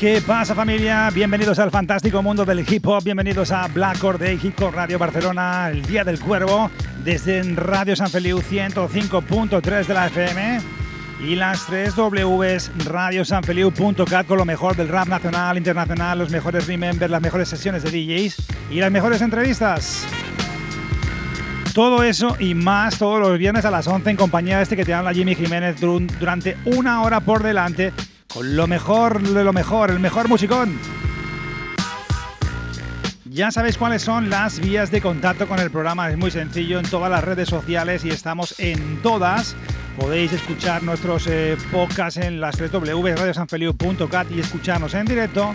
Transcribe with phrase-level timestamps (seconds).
[0.00, 1.10] ¿Qué pasa familia?
[1.10, 5.68] Bienvenidos al fantástico mundo del hip hop, bienvenidos a Black Day Hip Hop Radio Barcelona,
[5.68, 6.70] el Día del Cuervo,
[7.04, 10.60] desde Radio San Feliu 105.3 de la FM
[11.28, 17.10] y las 3 Ws radiosanfeliu.cat con lo mejor del rap nacional, internacional, los mejores remembers,
[17.10, 18.36] las mejores sesiones de DJs
[18.70, 20.06] y las mejores entrevistas.
[21.74, 24.86] Todo eso y más todos los viernes a las 11 en compañía de este que
[24.86, 27.92] te habla Jimmy Jiménez durante una hora por delante
[28.32, 30.78] con lo mejor de lo mejor, el mejor musicón.
[33.24, 36.86] Ya sabéis cuáles son las vías de contacto con el programa, es muy sencillo en
[36.86, 39.54] todas las redes sociales y estamos en todas.
[39.96, 45.54] Podéis escuchar nuestros eh, podcasts en las 3 radiosanfeliu.cat y escucharnos en directo.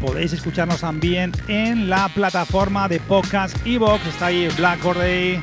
[0.00, 5.42] Podéis escucharnos también en la plataforma de podcast Evox, está ahí Black Corday.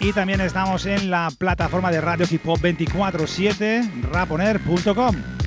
[0.00, 5.37] Y también estamos en la plataforma de radio hip hop 24-7, raponer.com.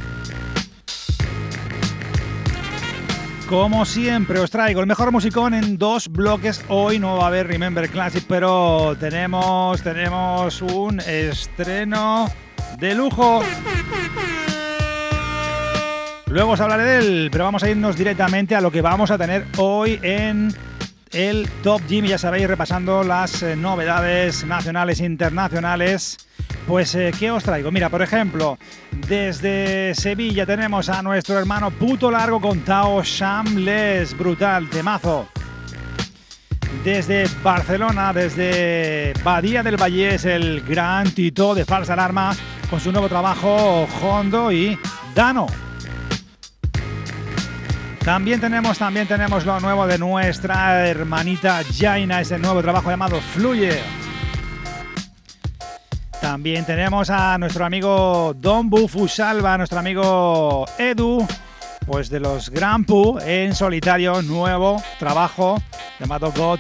[3.51, 6.63] Como siempre os traigo el mejor musicón en dos bloques.
[6.69, 12.31] Hoy no va a haber Remember Classic, pero tenemos, tenemos un estreno
[12.79, 13.44] de lujo.
[16.28, 19.17] Luego os hablaré de él, pero vamos a irnos directamente a lo que vamos a
[19.17, 20.56] tener hoy en
[21.12, 22.06] el Top Gym.
[22.06, 26.25] Ya sabéis, repasando las eh, novedades nacionales e internacionales
[26.67, 27.72] pues, eh, ¿qué os traigo?
[27.72, 28.57] Mira, por ejemplo,
[29.07, 35.28] desde Sevilla tenemos a nuestro hermano Puto Largo con Tao Shambles, brutal, temazo.
[36.84, 42.35] Desde Barcelona, desde Badía del Valle, es el gran Tito de Falsa Alarma
[42.69, 44.79] con su nuevo trabajo Hondo y
[45.13, 45.47] Dano.
[48.03, 54.00] También tenemos, también tenemos lo nuevo de nuestra hermanita Jaina, ese nuevo trabajo llamado Fluye.
[56.21, 61.27] También tenemos a nuestro amigo Don Bufu Salva, nuestro amigo Edu,
[61.87, 62.87] pues de los Grand
[63.25, 65.59] en solitario, nuevo trabajo
[65.99, 66.59] llamado God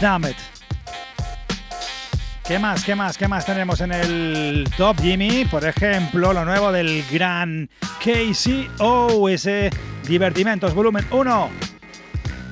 [0.00, 0.36] Damn It.
[2.44, 5.44] ¿Qué más, qué más, qué más tenemos en el Top Jimmy?
[5.44, 7.70] Por ejemplo, lo nuevo del gran
[8.00, 9.70] KCO, ese
[10.08, 11.50] Divertimentos Volumen 1.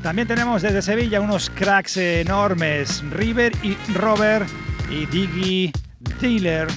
[0.00, 4.48] También tenemos desde Sevilla unos cracks enormes, River y Robert
[4.88, 5.72] y Diggy
[6.20, 6.68] Dealer.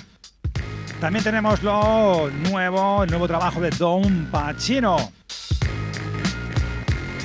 [1.00, 5.12] También tenemos lo nuevo, el nuevo trabajo de Don Pacino.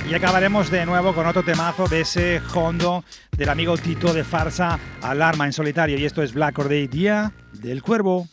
[0.09, 3.03] Y acabaremos de nuevo con otro temazo de ese hondo
[3.37, 5.97] del amigo Tito de Farsa Alarma en solitario.
[5.99, 8.27] Y esto es Black Or Day, Día del Cuervo.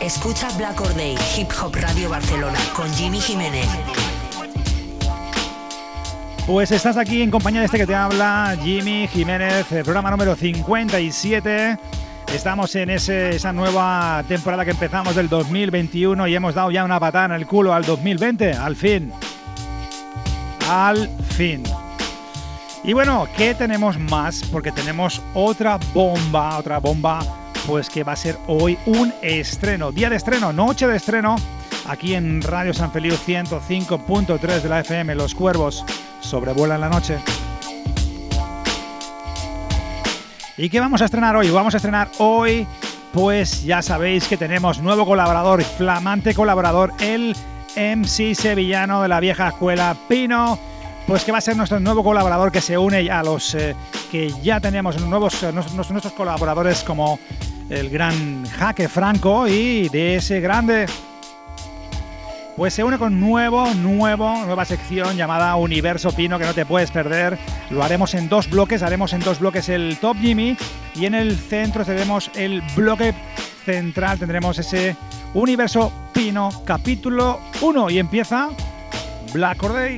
[0.00, 3.66] Escucha Black Or Day, Hip Hop Radio Barcelona con Jimmy Jiménez.
[6.46, 11.76] Pues estás aquí en compañía de este que te habla, Jimmy Jiménez, programa número 57.
[12.32, 17.24] Estamos en esa nueva temporada que empezamos del 2021 y hemos dado ya una patada
[17.24, 19.12] en el culo al 2020, al fin.
[20.70, 21.64] Al fin.
[22.84, 24.44] Y bueno, ¿qué tenemos más?
[24.52, 27.26] Porque tenemos otra bomba, otra bomba,
[27.66, 31.34] pues que va a ser hoy un estreno, día de estreno, noche de estreno,
[31.88, 35.84] aquí en Radio San Feliu 105.3 de la FM, Los Cuervos
[36.26, 37.18] sobrevuelan la noche.
[40.58, 41.50] ¿Y qué vamos a estrenar hoy?
[41.50, 42.66] Vamos a estrenar hoy,
[43.12, 47.36] pues ya sabéis que tenemos nuevo colaborador, flamante colaborador, el
[47.76, 50.58] MC sevillano de la vieja escuela, Pino,
[51.06, 53.76] pues que va a ser nuestro nuevo colaborador que se une a los eh,
[54.10, 57.18] que ya tenemos nuevos, eh, nuestros, nuestros colaboradores como
[57.68, 60.86] el gran Jaque Franco y de ese grande
[62.56, 66.90] pues se une con nuevo, nuevo, nueva sección llamada Universo Pino que no te puedes
[66.90, 67.38] perder.
[67.70, 70.56] Lo haremos en dos bloques, haremos en dos bloques el Top Jimmy
[70.94, 73.14] y en el centro tenemos el bloque
[73.66, 74.96] central, tendremos ese
[75.34, 78.48] Universo Pino capítulo 1 y empieza
[79.34, 79.96] Black Corday.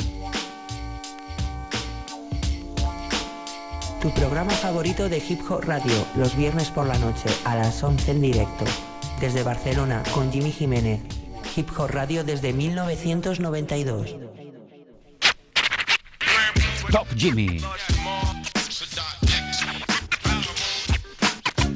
[4.03, 8.11] Tu programa favorito de Hip Hop Radio, los viernes por la noche a las 11
[8.11, 8.65] en directo.
[9.21, 11.01] Desde Barcelona con Jimmy Jiménez
[11.59, 14.15] Hip Hop Radio desde 1992.
[16.93, 17.61] Top Jimmy.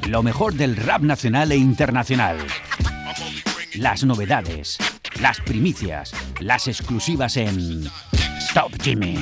[0.07, 2.39] Lo mejor del rap nacional e internacional.
[3.75, 4.79] Las novedades,
[5.21, 7.83] las primicias, las exclusivas en
[8.55, 9.19] Top Jimmy.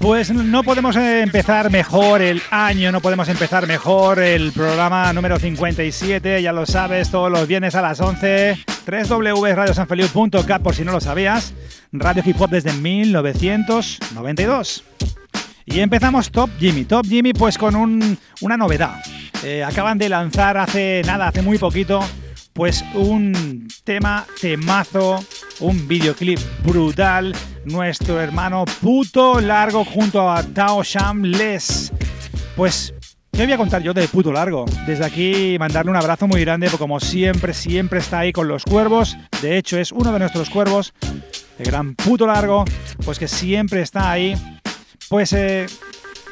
[0.00, 6.40] Pues no podemos empezar mejor el año, no podemos empezar mejor el programa número 57,
[6.40, 11.54] ya lo sabes, todos los viernes a las 11 www.radiosanfeliu.cat por si no lo sabías,
[11.92, 14.84] Radio Hip Hop desde 1992.
[15.66, 16.84] Y empezamos Top Jimmy.
[16.84, 19.02] Top Jimmy pues con una novedad.
[19.42, 22.00] Eh, acaban de lanzar hace nada, hace muy poquito,
[22.52, 25.24] pues un tema temazo,
[25.60, 27.34] un videoclip brutal.
[27.64, 30.82] Nuestro hermano puto largo junto a Tao
[31.22, 31.92] Les.
[32.56, 32.93] Pues
[33.36, 34.64] ¿Qué voy a contar yo de puto largo?
[34.86, 38.62] Desde aquí mandarle un abrazo muy grande, porque como siempre, siempre está ahí con los
[38.62, 39.16] cuervos.
[39.42, 40.94] De hecho, es uno de nuestros cuervos,
[41.58, 42.64] el gran puto largo,
[43.04, 44.36] pues que siempre está ahí,
[45.08, 45.66] pues eh,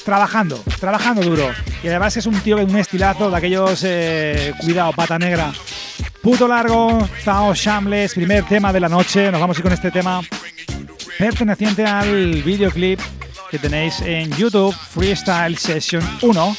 [0.05, 1.51] trabajando, trabajando duro.
[1.83, 5.53] Y además es un tío con un estilazo de aquellos, eh, cuidado, pata negra.
[6.23, 9.33] Puto largo, Tao Shambles, primer tema de la noche.
[9.33, 10.21] Nos vamos a ir con este tema
[11.19, 13.01] perteneciente al videoclip
[13.51, 16.57] que tenéis en YouTube, Freestyle Session 1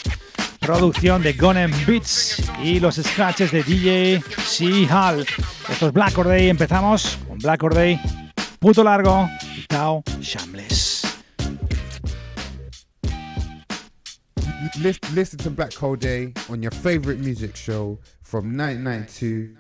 [0.66, 4.88] producción de Gonen Beats y los scratches de DJ C.
[4.90, 5.26] Hall.
[5.70, 6.50] Esto es Black Day.
[6.50, 8.00] Empezamos con Black Day,
[8.60, 11.02] Puto Largo y Tao Shambles.
[15.14, 19.58] Listen to Black Hole Day on your favorite music show from 1992.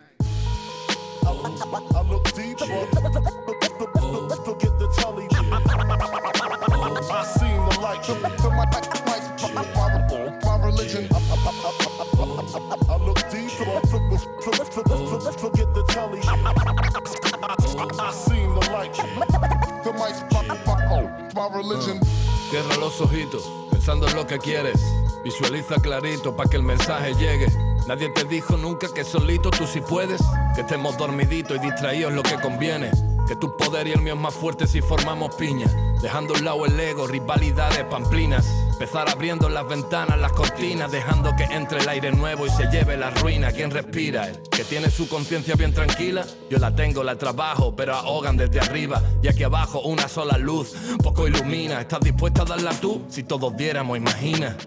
[22.49, 24.79] Cierra los ojitos, pensando en lo que quieres.
[25.23, 27.47] Visualiza clarito para que el mensaje llegue.
[27.87, 30.21] Nadie te dijo nunca que solito tú sí puedes.
[30.55, 32.91] Que estemos dormiditos y distraídos lo que conviene.
[33.27, 35.67] Que tu poder y el mío es más fuerte si formamos piña.
[36.01, 38.45] Dejando a un lado el ego, rivalidades, pamplinas.
[38.83, 42.97] Empezar abriendo las ventanas, las cortinas, dejando que entre el aire nuevo y se lleve
[42.97, 43.49] la ruina.
[43.53, 44.27] ¿Quién respira?
[44.27, 46.25] El que tiene su conciencia bien tranquila.
[46.49, 49.01] Yo la tengo, la trabajo, pero ahogan desde arriba.
[49.21, 51.79] Y aquí abajo una sola luz, poco ilumina.
[51.79, 53.01] ¿Estás dispuesta a darla tú?
[53.07, 54.57] Si todos diéramos, imagina.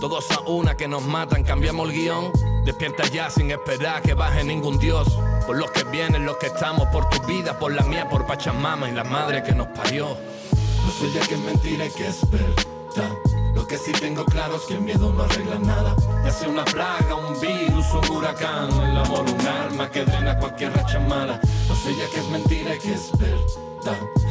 [0.00, 2.32] Todos a una que nos matan, cambiamos el guion.
[2.64, 5.06] Despierta ya sin esperar que baje ningún dios.
[5.46, 8.88] Por los que vienen, los que estamos, por tu vida, por la mía, por Pachamama
[8.88, 10.08] y la madre que nos parió.
[10.08, 12.18] No sé ya que es mentira y que es.
[13.54, 15.96] Lo que sí tengo claro es que el miedo no arregla nada.
[16.24, 18.70] Ya sea una plaga, un virus, un huracán.
[18.70, 21.40] El amor, un arma que drena cualquier racha mala.
[21.68, 23.12] No sé ya que es mentira y que es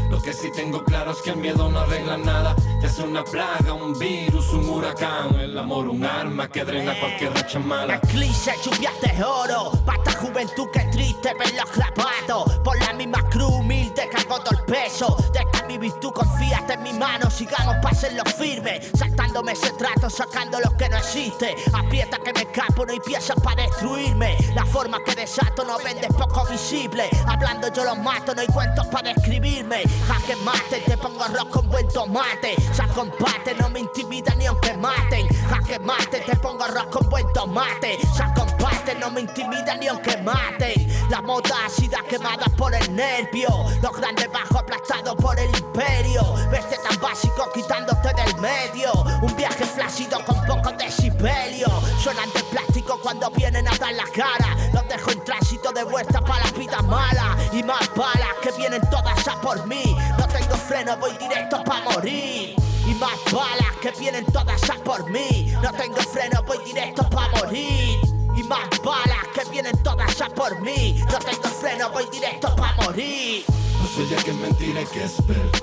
[0.09, 2.55] Lo que sí tengo claro es que el miedo no arregla nada.
[2.81, 5.39] Ya sea una plaga, un virus, un huracán.
[5.39, 7.95] El amor, un arma que drena cualquier racha mala.
[7.95, 9.71] El cliché, lluvias de oro.
[9.85, 12.59] Pa' esta juventud que triste ver los grabados.
[12.63, 15.15] Por la misma cruz humilde cargo todo el peso.
[15.31, 17.29] Deja mi virtud, confíate en mi mano.
[17.29, 17.75] Sigamos,
[18.13, 18.81] lo firme.
[18.97, 21.55] Saltándome ese trato, sacando lo que no existe.
[21.73, 24.37] Aprieta que me escapo, no hay piezas para destruirme.
[24.55, 27.09] La forma que desato no vende poco visible.
[27.27, 29.83] Hablando yo los mato, no hay cuentos para describirme.
[30.07, 32.55] Jaque mate, te pongo arroz con buen tomate.
[32.75, 35.27] Ya combate, no me intimida ni aunque maten.
[35.49, 37.97] Jaque mate, te pongo arroz con buen tomate.
[38.17, 40.87] Ya combate, no me intimida ni aunque maten.
[41.09, 43.49] La moda ácida quemada por el nervio.
[43.81, 46.21] Los grandes bajos aplastados por el imperio.
[46.51, 48.91] Veste tan básico quitándote del medio.
[49.21, 51.67] Un viaje flácido con poco decibelio.
[52.01, 54.55] Suenan de plástico cuando vienen a dar la cara.
[54.73, 57.37] Los dejo en tránsito de vuelta para la vida mala.
[57.51, 59.18] Y más balas que vienen todas
[59.57, 62.53] No tengo freno, voy directo para morir.
[62.85, 65.51] Y más balas que vienen todas a por mí.
[65.63, 67.99] No tengo freno, voy directo para morir.
[68.35, 71.03] Y más balas que vienen todas a por mí.
[71.11, 73.43] No tengo freno, voy directo para morir.
[73.49, 75.59] No sé ya que es mentira y que es verdad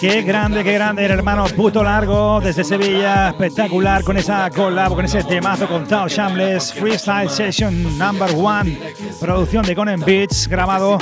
[0.00, 5.04] Qué grande, qué grande el hermano puto largo desde Sevilla, espectacular con esa collab, con
[5.04, 8.78] ese temazo con Tao Shambles, Freestyle Session Number One,
[9.20, 10.98] producción de Conan Beats, grabado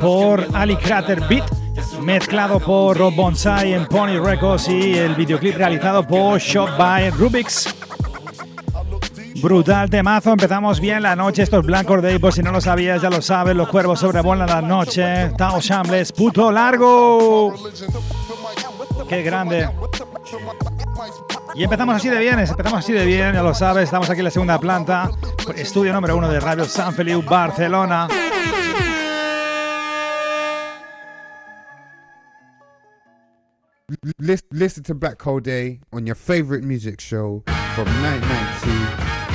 [0.00, 1.44] por Ali Crater Beat,
[2.02, 7.85] mezclado por Rob Bonsai en Pony Records y el videoclip realizado por Shop by Rubix.
[9.42, 13.10] Brutal temazo, empezamos bien la noche, estos blancos de por si no lo sabías, ya
[13.10, 17.54] lo sabes, los cuervos sobrevuelan la noche, Tao Shambles, puto largo.
[19.08, 19.68] Qué grande.
[21.54, 24.24] Y empezamos así de bien, empezamos así de bien, ya lo sabes, estamos aquí en
[24.24, 25.10] la segunda planta,
[25.54, 28.08] estudio número uno de Radio San Feliu, Barcelona.
[34.50, 39.25] Listen to Black Hole Day on your favorite music show from 1992.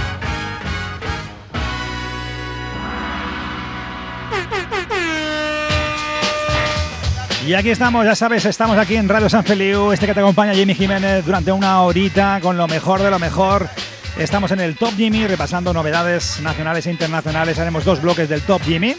[7.46, 10.54] Y aquí estamos, ya sabes, estamos aquí en Radio San Feliu, este que te acompaña
[10.54, 13.68] Jimmy Jiménez durante una horita con lo mejor de lo mejor.
[14.20, 17.58] Estamos en el Top Jimmy repasando novedades nacionales e internacionales.
[17.58, 18.96] Haremos dos bloques del Top Jimmy.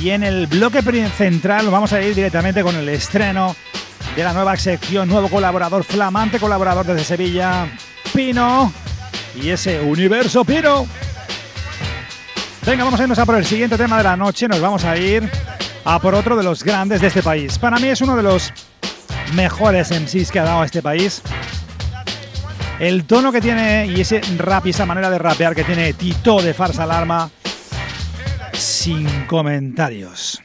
[0.00, 3.54] Y en el bloque central vamos a ir directamente con el estreno
[4.16, 7.66] de la nueva sección, nuevo colaborador, flamante colaborador desde Sevilla,
[8.14, 8.72] Pino.
[9.40, 10.86] Y ese universo Pino.
[12.64, 14.48] Venga, vamos a irnos a por el siguiente tema de la noche.
[14.48, 15.30] Nos vamos a ir
[15.90, 17.56] a por otro de los grandes de este país.
[17.56, 18.52] Para mí es uno de los
[19.32, 21.22] mejores MCs que ha dado este país.
[22.78, 26.52] El tono que tiene y ese rap esa manera de rapear que tiene Tito de
[26.52, 27.30] Farsa Alarma,
[28.52, 30.42] sin comentarios.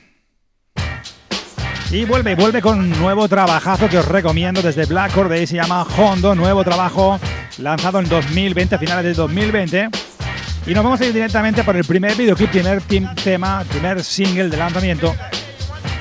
[1.91, 5.83] Y vuelve, vuelve con un nuevo trabajazo que os recomiendo desde Black Day, se llama
[5.83, 7.19] Hondo, nuevo trabajo
[7.57, 9.89] lanzado en 2020, a finales de 2020.
[10.65, 12.81] Y nos vamos a ir directamente por el primer videoclip, primer
[13.15, 15.13] tema, primer single de lanzamiento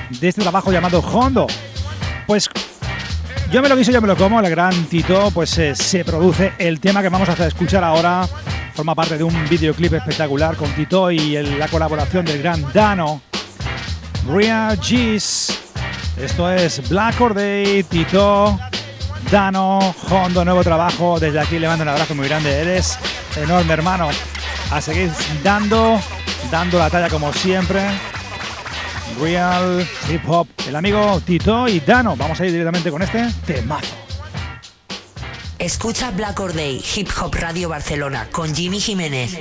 [0.09, 1.47] de este trabajo llamado Hondo.
[2.25, 2.49] Pues
[3.51, 6.53] yo me lo guiso, yo me lo como, el gran Tito, pues eh, se produce
[6.57, 8.25] el tema que vamos a escuchar ahora.
[8.73, 13.21] Forma parte de un videoclip espectacular con Tito y la colaboración del gran Dano.
[14.27, 15.59] Real G's.
[16.17, 18.57] Esto es Black Or Day, Tito,
[19.29, 21.19] Dano, Hondo, nuevo trabajo.
[21.19, 22.61] Desde aquí le mando un abrazo muy grande.
[22.61, 22.97] Eres
[23.35, 24.09] enorme, hermano
[24.75, 25.11] a seguir
[25.43, 25.99] dando,
[26.49, 27.81] dando la talla como siempre.
[29.21, 32.15] Real Hip Hop, el amigo Tito y Dano.
[32.15, 33.95] Vamos a ir directamente con este temazo.
[35.59, 39.37] Escucha Black Or Day, Hip Hop Radio Barcelona, con Jimmy Jiménez.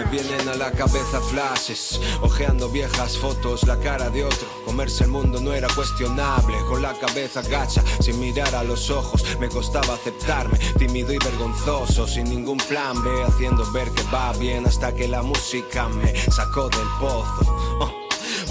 [0.00, 4.48] Vienen a la cabeza flashes, ojeando viejas fotos, la cara de otro.
[4.64, 9.24] Comerse el mundo no era cuestionable, con la cabeza gacha, sin mirar a los ojos.
[9.38, 14.66] Me costaba aceptarme, tímido y vergonzoso, sin ningún plan B, haciendo ver que va bien
[14.66, 17.56] hasta que la música me sacó del pozo.
[17.80, 18.01] Oh.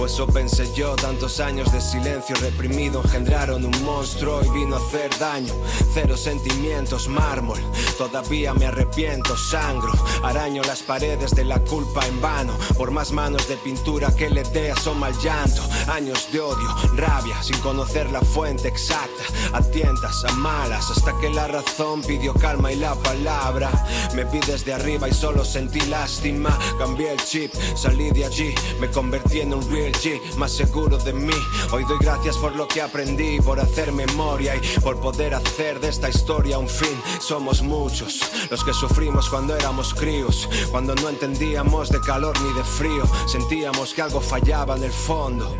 [0.01, 4.79] Pues eso pensé yo, tantos años de silencio reprimido engendraron un monstruo y vino a
[4.79, 5.53] hacer daño.
[5.93, 7.59] Cero sentimientos, mármol,
[7.99, 9.93] todavía me arrepiento, sangro,
[10.23, 12.57] araño las paredes de la culpa en vano.
[12.75, 15.61] Por más manos de pintura que le dé asoma el llanto.
[15.87, 19.23] Años de odio, rabia, sin conocer la fuente exacta.
[19.53, 23.69] A tientas, a malas, hasta que la razón pidió calma y la palabra.
[24.15, 26.57] Me vi desde arriba y solo sentí lástima.
[26.79, 29.90] Cambié el chip, salí de allí, me convertí en un real
[30.37, 31.33] más seguro de mí.
[31.71, 35.89] Hoy doy gracias por lo que aprendí, por hacer memoria y por poder hacer de
[35.89, 37.01] esta historia un fin.
[37.19, 38.19] Somos muchos
[38.49, 43.93] los que sufrimos cuando éramos críos, cuando no entendíamos de calor ni de frío, sentíamos
[43.93, 45.55] que algo fallaba en el fondo,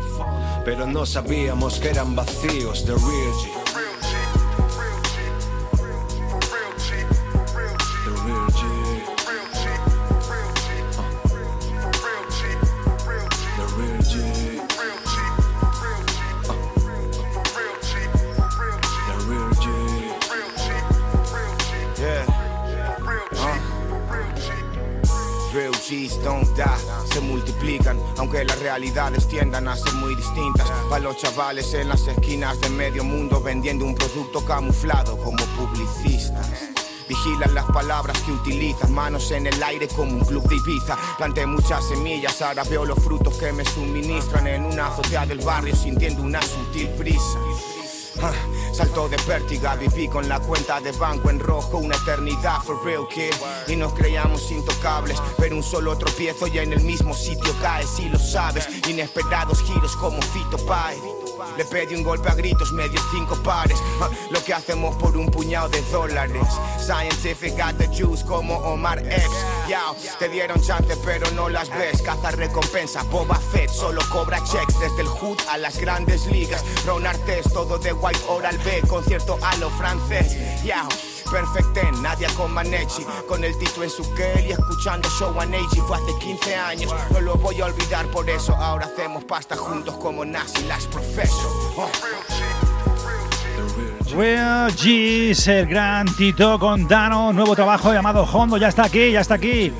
[0.64, 3.61] pero no sabíamos que eran vacíos de real G.
[25.92, 26.64] Don't die,
[27.12, 30.66] se multiplican, aunque las realidades tiendan a ser muy distintas.
[30.88, 36.48] Para los chavales en las esquinas de medio mundo vendiendo un producto camuflado como publicistas.
[37.06, 40.96] Vigilan las palabras que utilizan, manos en el aire como un club de Ibiza.
[41.18, 45.76] Planté muchas semillas, ahora veo los frutos que me suministran en una azotea del barrio
[45.76, 47.38] sintiendo una sutil brisa.
[48.72, 53.06] Salto de pértiga, viví con la cuenta de banco en rojo una eternidad for real
[53.08, 53.34] kid.
[53.68, 58.08] Y nos creíamos intocables, pero un solo tropiezo y en el mismo sitio caes si
[58.08, 58.66] lo sabes.
[58.88, 61.21] Inesperados giros como Fito Pai
[61.56, 63.78] le pedí un golpe a gritos, medio cinco pares.
[64.00, 66.46] Ah, lo que hacemos por un puñado de dólares.
[66.78, 69.68] Scientific got the juice como Omar Epps.
[69.68, 72.02] Yao, te dieron chance, pero no las ves.
[72.02, 76.64] Caza recompensa, Boba Fett solo cobra checks desde el hood a las grandes ligas.
[76.86, 80.36] Ron Artes, todo de White Oral B, concierto a lo francés.
[80.64, 80.88] Yao.
[81.32, 83.06] Perfecten, Nadia con Manechi.
[83.26, 84.02] Con el Tito en su
[84.46, 85.56] y escuchando Show One
[85.88, 88.06] Fue hace 15 años, no lo voy a olvidar.
[88.08, 91.90] Por eso ahora hacemos pasta juntos como Nazi Las Professor oh.
[94.14, 99.22] Real G, el gran Tito con Dano, nuevo trabajo llamado Hondo, ya está aquí, ya
[99.22, 99.72] está aquí.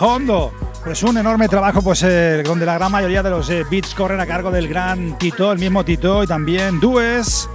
[0.00, 0.50] Hondo,
[0.82, 4.18] pues un enorme trabajo pues eh, donde la gran mayoría de los eh, beats corren
[4.18, 7.50] a cargo del gran Tito, el mismo Tito y también Dues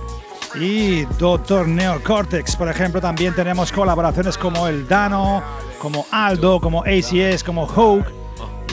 [0.53, 2.55] y Doctor Neocortex.
[2.55, 5.41] Por ejemplo, también tenemos colaboraciones como el Dano,
[5.79, 8.11] como Aldo, como ACS, como Hoke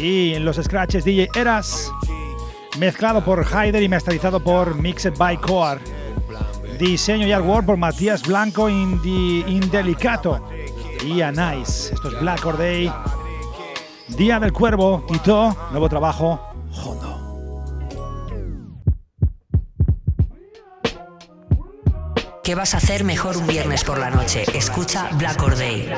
[0.01, 1.93] y en los scratches DJ Eras,
[2.79, 5.81] mezclado por Hyder y masterizado por Mixed by Core.
[6.79, 10.41] Diseño y artwork por Matías Blanco Indi Indelicato
[11.07, 11.91] y Anais.
[11.93, 12.93] Esto es Black Or Day.
[14.09, 16.41] Día del Cuervo, Tito, nuevo trabajo,
[16.85, 17.22] Hondo.
[22.43, 24.45] ¿Qué vas a hacer mejor un viernes por la noche?
[24.53, 25.89] Escucha Black Or Day.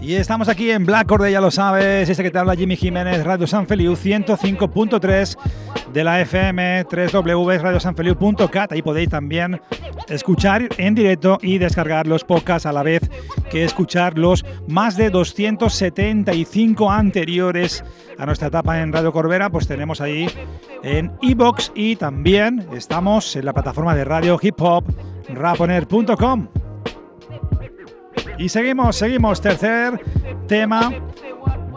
[0.00, 2.76] Y estamos aquí en Black Or Day, ya lo sabes, este que te habla Jimmy
[2.76, 5.36] Jiménez, Radio San Feliu 105.3
[5.92, 9.60] de la FM, 3W Ahí podéis también
[10.08, 13.02] escuchar en directo y descargar los podcasts a la vez
[13.50, 17.84] que escuchar los más de 275 anteriores
[18.18, 20.26] a nuestra etapa en Radio Corbera, pues tenemos ahí
[20.82, 24.84] en iBox y también estamos en la plataforma de radio hip hop
[25.28, 26.48] raponer.com.
[28.38, 30.00] Y seguimos, seguimos, tercer
[30.46, 30.90] tema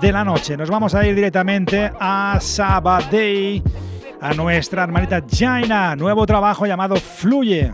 [0.01, 0.57] de la noche.
[0.57, 3.61] Nos vamos a ir directamente a Sabadell,
[4.21, 7.71] a nuestra hermanita Jaina, nuevo trabajo llamado Fluye.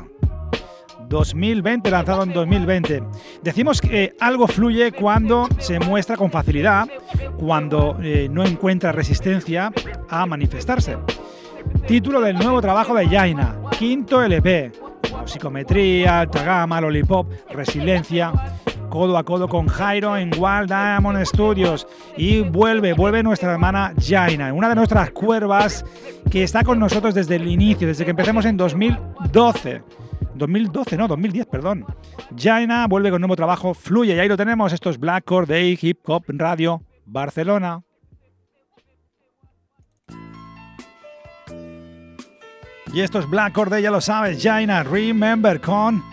[1.07, 3.03] 2020, lanzado en 2020.
[3.43, 6.87] Decimos que algo fluye cuando se muestra con facilidad,
[7.37, 9.73] cuando eh, no encuentra resistencia
[10.09, 10.97] a manifestarse.
[11.85, 14.71] Título del nuevo trabajo de Jaina, quinto LP.
[15.25, 18.31] Psicometría, alta gama, lollipop, resiliencia,
[18.91, 21.87] codo a codo con Jairo en Wild Diamond Studios.
[22.15, 25.83] Y vuelve, vuelve nuestra hermana Jaina, una de nuestras cuervas
[26.29, 29.81] que está con nosotros desde el inicio, desde que empecemos en 2012.
[30.35, 31.85] 2012, no, 2010, perdón.
[32.37, 35.99] Jaina vuelve con nuevo trabajo, fluye, y ahí lo tenemos, estos Black Core Day Hip
[36.07, 37.81] Hop Radio Barcelona.
[42.93, 46.03] Y esto es Black Day, ya lo sabes, Jaina, Remember con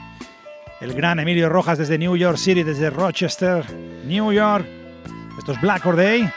[0.80, 3.64] el gran Emilio Rojas desde New York City, desde Rochester,
[4.04, 4.66] New York.
[5.38, 6.30] Esto es Black Day,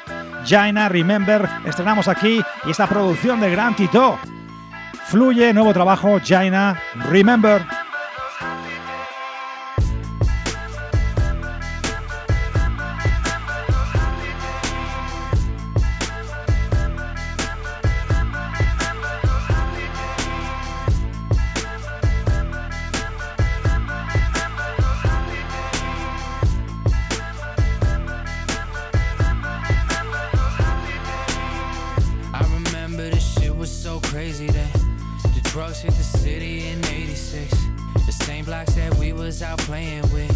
[0.45, 4.17] Jaina, Remember, estrenamos aquí y esta producción de Gran Tito.
[5.05, 7.80] Fluye, nuevo trabajo, Jaina, Remember.
[35.51, 37.53] Drugs hit the city in 86.
[38.05, 40.31] The same blocks that we was out playing with.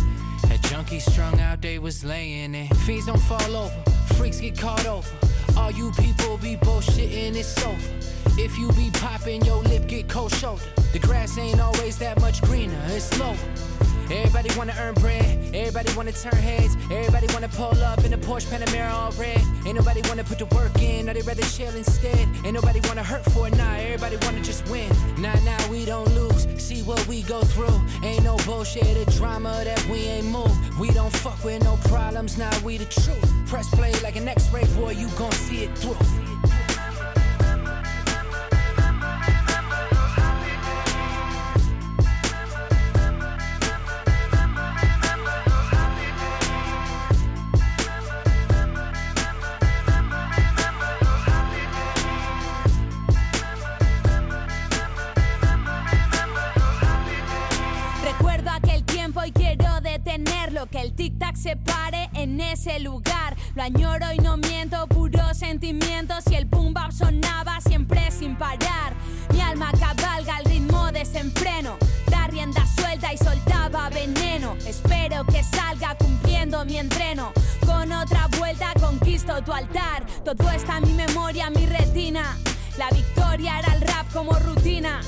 [0.49, 2.75] Had junkies strung out, they was laying it.
[2.79, 3.83] Fiends don't fall over,
[4.15, 5.07] freaks get caught over.
[5.55, 7.79] All you people be bullshitting, it's over.
[8.37, 10.63] If you be popping, your lip get cold shoulder.
[10.91, 13.37] The grass ain't always that much greener, it's lower.
[14.11, 18.45] Everybody wanna earn bread, everybody wanna turn heads, everybody wanna pull up in a Porsche
[18.45, 19.41] Panamera all red.
[19.65, 22.27] Ain't nobody wanna put the work in, or they rather chill instead.
[22.45, 24.89] Ain't nobody wanna hurt for it, nah, everybody wanna just win.
[25.17, 27.81] Nah, nah, we don't lose, see what we go through.
[28.03, 30.53] Ain't no bullshit or drama that we ain't move.
[30.79, 33.25] We don't fuck with no problems, nah, we the truth.
[33.47, 36.24] Press play like an x ray, boy, you gon' see it through.
[62.65, 63.35] Ese lugar.
[63.53, 68.93] Lo añoro y no miento, puros sentimientos y el boom bap sonaba siempre sin parar.
[69.33, 71.77] Mi alma cabalga al ritmo desenfreno,
[72.09, 74.55] da rienda suelta y soltaba veneno.
[74.65, 77.31] Espero que salga cumpliendo mi entreno.
[77.65, 80.05] Con otra vuelta conquisto tu altar.
[80.23, 82.35] Todo está en mi memoria, mi retina.
[82.77, 85.01] La victoria era el rap como rutina.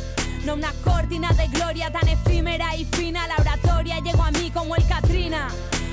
[0.46, 3.28] No una cortina de gloria tan efímera y fina.
[3.28, 5.50] La oratoria llegó a mí como el Katrina.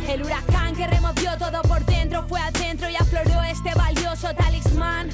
[0.08, 5.08] El huracán que removió todo por dentro fue adentro y afloró este valioso talismán.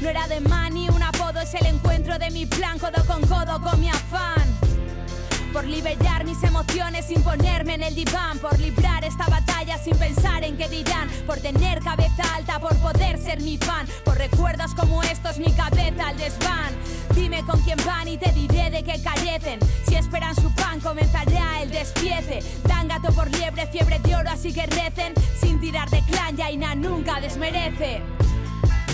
[0.00, 3.60] No era de mani, un apodo es el encuentro de mi plan, codo con codo
[3.60, 4.56] con mi afán
[5.56, 10.44] por liberar mis emociones sin ponerme en el diván, por librar esta batalla sin pensar
[10.44, 15.02] en qué dirán, por tener cabeza alta, por poder ser mi fan, por recuerdos como
[15.02, 16.74] estos mi cabeza al desván.
[17.16, 19.58] Dime con quién van y te diré de qué carecen.
[19.88, 22.40] Si esperan su pan, comenzará el despiece.
[22.68, 25.14] Dan gato por liebre, fiebre de oro, así que recen.
[25.40, 28.02] Sin tirar de clan, Yaina nunca desmerece.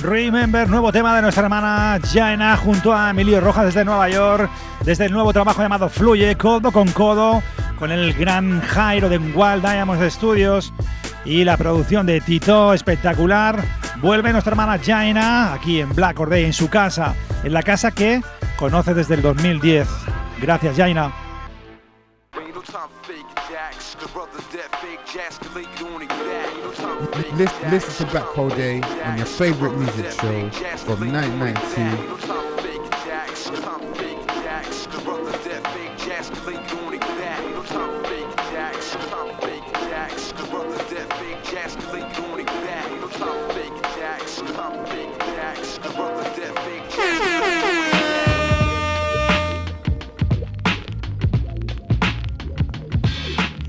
[0.02, 4.50] Remember, nuevo tema de nuestra hermana Jaina junto a Emilio Rojas desde Nueva York,
[4.84, 7.42] desde el nuevo trabajo llamado Fluye, codo con codo,
[7.78, 10.72] con el gran Jairo de Wild Diamonds Studios
[11.24, 13.81] y la producción de Tito espectacular.
[14.00, 18.22] Vuelve nuestra hermana Jaina aquí en Black Day, en su casa, en la casa que
[18.56, 19.88] conoce desde el 2010.
[20.40, 21.12] Gracias, Jaina.
[27.36, 32.41] Listen, listen to Black Hole Day on your favorite music show from 1992.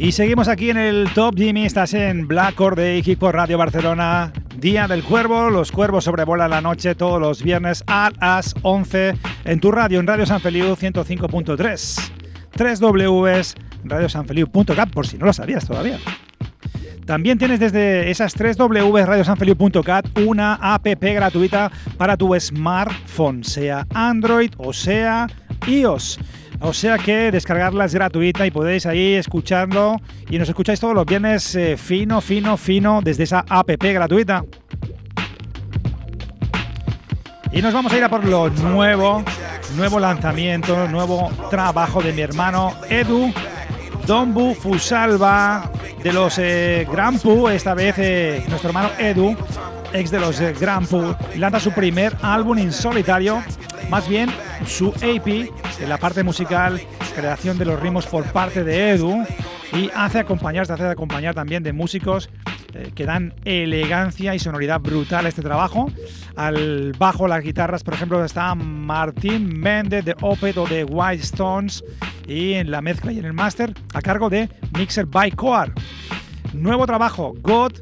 [0.03, 4.85] Y seguimos aquí en el Top Jimmy, estás en Black Day, Hip Radio Barcelona, Día
[4.85, 9.13] del Cuervo, los cuervos sobrevuelan la noche todos los viernes a las 11
[9.45, 12.11] en tu radio, en Radio San Feliu 105.3,
[12.51, 15.97] 3 Ws, radiosanfeliu.cat, por si no lo sabías todavía.
[17.05, 24.51] También tienes desde esas 3 W radiosanfeliu.cat una app gratuita para tu smartphone, sea Android
[24.57, 25.27] o sea
[25.65, 26.19] iOS.
[26.59, 29.97] O sea que descargarla es gratuita y podéis ahí escucharlo
[30.29, 34.43] y nos escucháis todos los viernes eh, fino, fino, fino desde esa app gratuita.
[37.51, 39.23] Y nos vamos a ir a por lo nuevo,
[39.75, 43.31] nuevo lanzamiento, nuevo trabajo de mi hermano Edu
[44.07, 45.71] Dombu Fusalva
[46.03, 47.19] de los eh, Grand
[47.51, 49.35] esta vez eh, nuestro hermano Edu,
[49.93, 50.53] ex de los eh,
[51.37, 53.41] lanza su primer álbum en solitario
[53.89, 54.29] más bien
[54.65, 56.81] su AP, en la parte musical,
[57.15, 59.25] creación de los ritmos por parte de Edu,
[59.73, 62.29] y hace acompañar, hace acompañar también de músicos
[62.73, 65.91] eh, que dan elegancia y sonoridad brutal a este trabajo.
[66.35, 71.83] Al bajo, las guitarras, por ejemplo, está Martín Méndez de Opet o de White Stones,
[72.27, 75.73] y en la mezcla y en el máster a cargo de Mixer by Coar.
[76.53, 77.73] Nuevo trabajo, God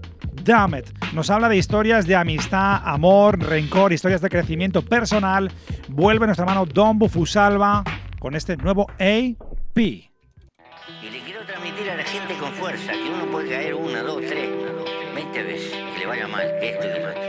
[0.44, 0.82] Damn
[1.14, 5.52] Nos habla de historias de amistad, amor, rencor, historias de crecimiento personal.
[5.90, 7.84] Vuelve nuestro hermano Don Bufusalva
[8.18, 9.78] con este nuevo AP.
[9.78, 10.10] Y
[11.12, 14.50] le quiero transmitir a la gente con fuerza que uno puede caer una, dos, tres,
[15.14, 17.22] veinte veces, que le vaya mal, que esto y lo otro.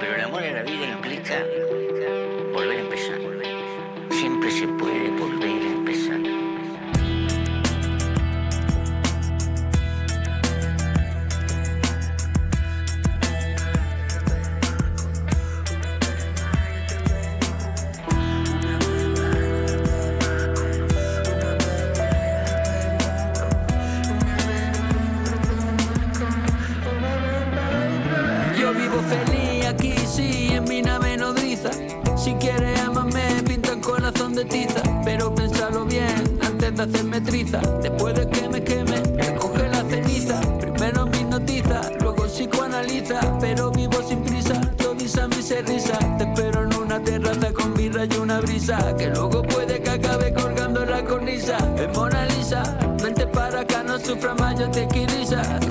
[0.00, 1.42] Pero el amor a la vida implica
[2.52, 3.18] volver a empezar.
[4.10, 5.13] Siempre se puede
[35.04, 37.60] pero pensalo bien antes de hacerme triza.
[37.82, 40.40] Después de que me queme, recoge la ceniza.
[40.60, 44.60] Primero mis noticias, luego psicoanaliza, pero vivo sin prisa.
[44.78, 45.98] Yo visa mi risa.
[46.18, 50.32] Te espero en una terraza con birra y una brisa, que luego puede que acabe
[50.32, 51.56] colgando la cornisa.
[51.76, 52.62] Es Mona Lisa,
[53.02, 54.84] vente para acá, no sufra más, yo te.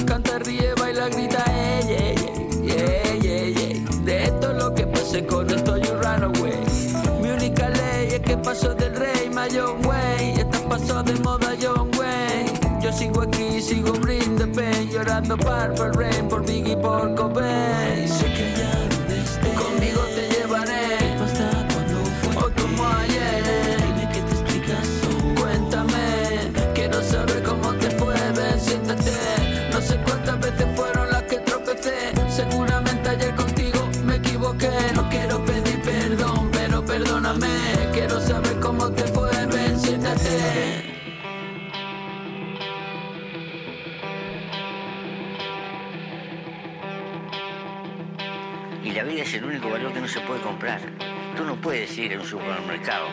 [0.06, 0.73] Canta, ríe,
[9.54, 10.42] John Wayne.
[10.42, 12.60] Esta pasó de moda John Wayne.
[12.82, 14.90] Yo sigo aquí, sigo bring the pain.
[14.90, 17.33] Llorando Purple Rain por Biggie por Cobain.
[50.64, 50.80] Comprar.
[51.36, 53.08] Tú no puedes ir a un supermercado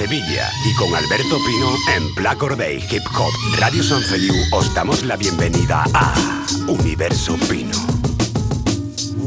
[0.00, 4.72] Sevilla y con Alberto Pino en Black Or Day Hip Hop Radio San Feliu os
[4.72, 7.76] damos la bienvenida a Universo Pino.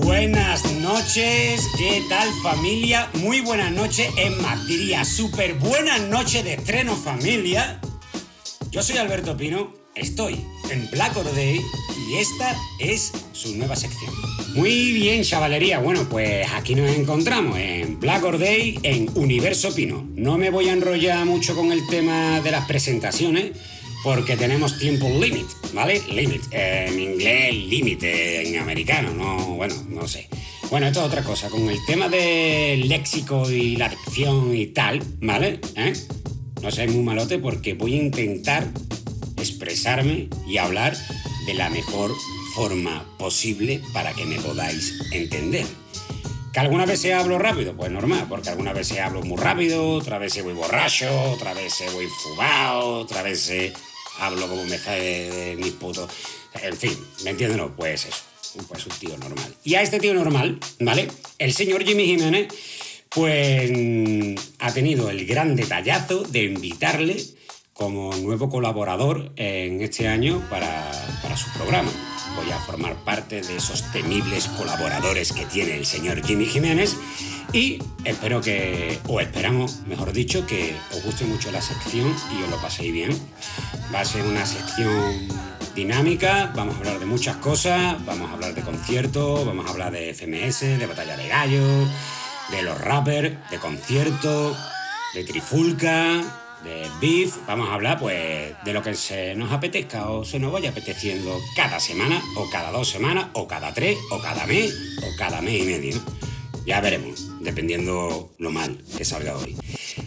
[0.03, 3.07] Buenas noches, ¿qué tal familia?
[3.19, 7.79] Muy buenas noches, es más, diría súper buenas noches de estreno familia.
[8.71, 11.61] Yo soy Alberto Pino, estoy en Black Or Day
[12.09, 14.32] y esta es su nueva sección.
[14.53, 15.79] Muy bien, chavalería.
[15.79, 20.07] Bueno, pues aquí nos encontramos en Black Or Day en Universo Pino.
[20.15, 23.51] No me voy a enrollar mucho con el tema de las presentaciones
[24.03, 26.01] porque tenemos tiempo limit, ¿vale?
[26.07, 26.43] Limit.
[26.51, 30.27] eh, en inglés, límite, en americano, no, bueno, no sé.
[30.69, 31.49] Bueno, esto es otra cosa.
[31.49, 35.61] Con el tema del léxico y la dicción y tal, ¿vale?
[35.75, 35.93] ¿Eh?
[36.61, 38.69] No seáis muy malote porque voy a intentar
[39.37, 40.95] expresarme y hablar
[41.47, 42.11] de la mejor
[42.53, 45.65] forma posible para que me podáis entender.
[46.53, 47.75] ¿Que algunas veces hablo rápido?
[47.75, 52.05] Pues normal, porque algunas veces hablo muy rápido, otras veces voy borracho, otras veces voy
[52.05, 53.73] fumado, otras veces
[54.19, 56.07] hablo como me de, mis putos.
[56.61, 57.57] En fin, ¿me entienden?
[57.57, 58.21] No, pues eso.
[58.67, 59.55] Pues un tío normal.
[59.63, 61.07] Y a este tío normal, ¿vale?
[61.39, 62.49] El señor Jimmy Jiménez,
[63.09, 67.17] pues mm, ha tenido el gran detallazo de invitarle
[67.73, 71.91] como nuevo colaborador en este año para su programa.
[72.35, 76.95] Voy a formar parte de esos temibles colaboradores que tiene el señor Jimmy Jiménez
[77.51, 82.49] y espero que, o esperamos, mejor dicho, que os guste mucho la sección y os
[82.49, 83.11] lo paséis bien.
[83.93, 85.27] Va a ser una sección
[85.75, 89.91] dinámica, vamos a hablar de muchas cosas, vamos a hablar de conciertos, vamos a hablar
[89.91, 91.87] de FMS, de batalla de gallos,
[92.49, 94.57] de los rappers, de conciertos,
[95.13, 100.23] de trifulca, de beef, vamos a hablar pues de lo que se nos apetezca o
[100.23, 104.45] se nos vaya apeteciendo cada semana o cada dos semanas o cada tres o cada
[104.45, 104.73] mes
[105.03, 106.01] o cada mes y medio.
[106.65, 109.55] Ya veremos, dependiendo lo mal que salga hoy.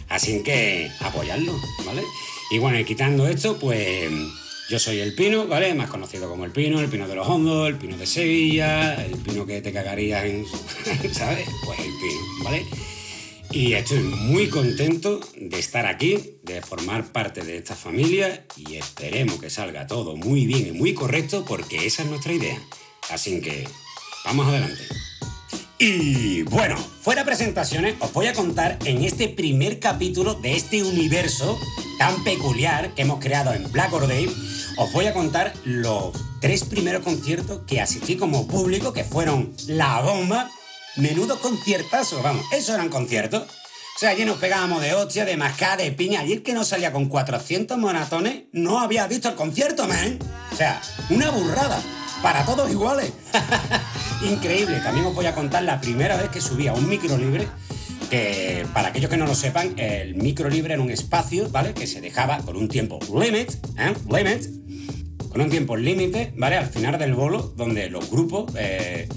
[0.09, 1.53] Así que apoyarlo,
[1.85, 2.01] ¿vale?
[2.49, 4.09] Y bueno, y quitando esto, pues
[4.69, 5.73] yo soy el Pino, ¿vale?
[5.75, 9.17] Más conocido como el Pino, el Pino de los Hondos, el Pino de Sevilla, el
[9.17, 10.45] Pino que te cagarías en...
[11.13, 11.47] ¿sabes?
[11.63, 12.65] Pues el Pino, ¿vale?
[13.51, 19.39] Y estoy muy contento de estar aquí, de formar parte de esta familia y esperemos
[19.39, 22.61] que salga todo muy bien y muy correcto porque esa es nuestra idea.
[23.09, 23.67] Así que
[24.25, 24.83] vamos adelante.
[25.79, 31.59] Y bueno, fuera presentaciones, os voy a contar en este primer capítulo de este universo
[31.99, 34.07] tan peculiar que hemos creado en Black Or
[34.77, 40.01] os voy a contar los tres primeros conciertos que asistí como público, que fueron la
[40.01, 40.51] bomba,
[40.97, 43.43] menudo conciertazo, vamos, eso eran conciertos.
[43.43, 46.19] O sea, allí nos pegábamos de hostia, de mascada, de piña.
[46.19, 50.19] Ayer que no salía con 400 monatones, no había visto el concierto, man.
[50.51, 50.79] O sea,
[51.09, 51.81] una burrada.
[52.21, 53.11] Para todos iguales.
[54.23, 54.79] Increíble.
[54.81, 57.47] También os voy a contar la primera vez que subí a un micro libre
[58.09, 61.73] que para aquellos que no lo sepan, el micro libre era un espacio, ¿vale?
[61.73, 63.93] Que se dejaba con un tiempo limit, ¿eh?
[64.09, 66.57] Limit, con un tiempo límite, ¿vale?
[66.57, 69.07] Al final del bolo, donde los grupos, eh,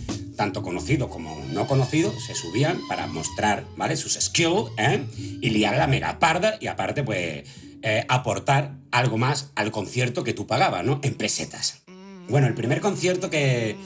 [0.41, 3.95] tanto conocidos como no conocidos, se subían para mostrar, ¿vale?
[3.95, 5.05] Sus skills, ¿eh?
[5.43, 7.45] Y liar la mega parda y aparte, pues,
[7.83, 10.99] eh, aportar algo más al concierto que tú pagabas, ¿no?
[11.03, 11.83] En pesetas.
[12.31, 13.77] Bueno, el primer concierto que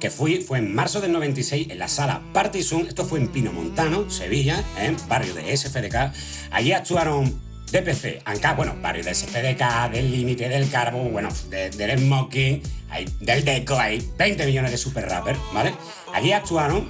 [0.00, 3.52] que fui, fue en marzo del 96 en la sala Partizun, esto fue en Pino
[3.52, 6.12] Montano, Sevilla, en barrio de SFDK.
[6.50, 7.38] Allí actuaron
[7.70, 13.44] DPC, Anca, bueno, barrio de SFDK, del Límite, del Carbo, bueno, del Smoking, hay, del
[13.44, 15.74] Deco, hay 20 millones de super rappers, ¿vale?
[16.12, 16.88] Allí actuaron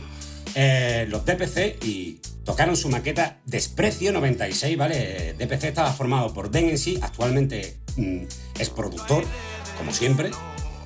[0.55, 5.35] eh, los DPC y tocaron su maqueta Desprecio 96, ¿vale?
[5.39, 8.23] DPC estaba formado por Den en sí, actualmente mm,
[8.59, 9.25] es productor,
[9.77, 10.31] como siempre,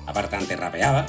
[0.05, 1.05] aparte antes rapeaba,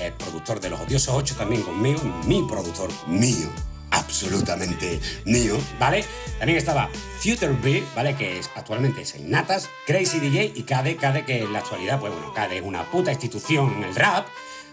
[0.00, 3.50] el productor de Los Odiosos 8 también conmigo, mi productor mío,
[3.90, 6.04] absolutamente mío, ¿vale?
[6.38, 8.14] También estaba Future B, ¿vale?
[8.14, 12.00] Que es, actualmente es en Natas, Crazy DJ y KD, KD que en la actualidad,
[12.00, 14.26] pues bueno, KD es una puta institución en el rap,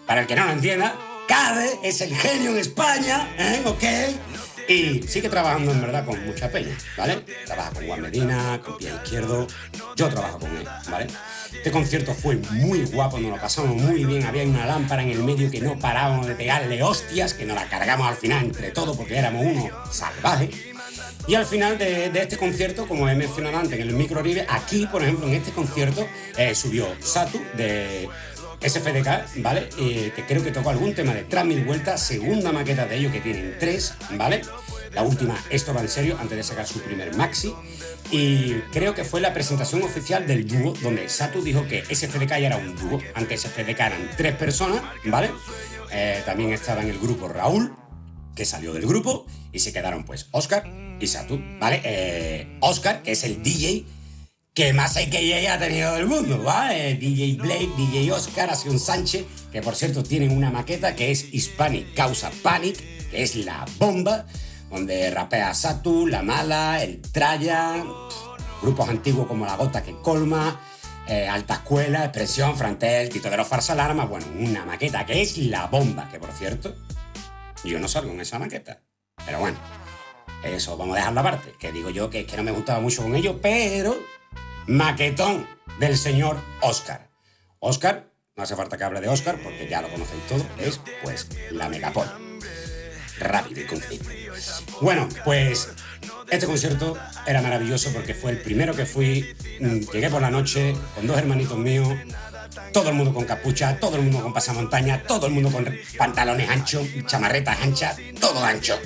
[0.05, 0.95] para el que no lo entienda,
[1.27, 3.61] KD es el genio en España, ¿eh?
[3.65, 4.46] ¿Ok?
[4.67, 7.23] Y sigue trabajando en verdad con mucha peña, ¿vale?
[7.45, 9.47] Trabaja con Juan Medina, con Pie Izquierdo,
[9.95, 11.07] yo trabajo con él, ¿vale?
[11.53, 14.25] Este concierto fue muy guapo, nos lo pasamos muy bien.
[14.25, 17.69] Había una lámpara en el medio que no parábamos de pegarle hostias, que nos la
[17.69, 20.49] cargamos al final entre todos porque éramos unos salvajes.
[21.27, 25.03] Y al final de, este concierto, como he mencionado antes en el micro aquí, por
[25.03, 28.07] ejemplo, en este concierto, eh, subió Satu de
[28.61, 29.69] SFDK, ¿vale?
[29.79, 33.11] Eh, que creo que tocó algún tema de Tras Mil Vueltas, segunda maqueta de ellos
[33.11, 34.41] que tienen tres, ¿vale?
[34.93, 37.53] La última, esto va en serio, antes de sacar su primer maxi.
[38.09, 42.47] Y creo que fue la presentación oficial del dúo, donde Satu dijo que SFDK ya
[42.47, 42.99] era un dúo.
[43.13, 45.29] Antes SFDK eran tres personas, ¿vale?
[45.91, 47.75] Eh, también estaba en el grupo Raúl,
[48.35, 50.65] que salió del grupo, y se quedaron pues Oscar
[50.99, 51.81] y Satu, ¿vale?
[51.83, 53.85] Eh, Oscar, que es el DJ
[54.57, 56.95] que más que ha tenido del mundo, ¿vale?
[56.95, 61.93] DJ Blake, DJ Oscar, un Sánchez, que por cierto tienen una maqueta que es Hispanic
[61.93, 62.75] Causa Panic,
[63.11, 64.25] que es la bomba
[64.71, 67.85] donde rapea Satu, La Mala, El Traya,
[68.59, 70.59] grupos antiguos como La Gota que Colma,
[71.07, 75.37] eh, Alta Escuela, Expresión, Frantel, Tito de los Farsa Alarma, bueno, una maqueta que es
[75.37, 76.75] la bomba, que por cierto,
[77.63, 78.81] yo no salgo en esa maqueta.
[79.23, 79.59] Pero bueno,
[80.43, 83.03] eso vamos a dejarlo aparte, que digo yo que es que no me gustaba mucho
[83.03, 84.16] con ellos, pero
[84.67, 85.47] maquetón
[85.79, 87.09] del señor Oscar.
[87.59, 91.27] Oscar, no hace falta que hable de Oscar porque ya lo conocéis todo, es pues
[91.51, 92.07] la Megapol
[93.19, 94.03] rápido y conciso.
[94.81, 95.69] Bueno, pues
[96.29, 99.35] este concierto era maravilloso porque fue el primero que fui.
[99.59, 101.89] Mm, llegué por la noche con dos hermanitos míos,
[102.73, 106.49] todo el mundo con capucha, todo el mundo con pasamontaña, todo el mundo con pantalones
[106.49, 108.79] anchos, chamarretas anchas, todo ancho.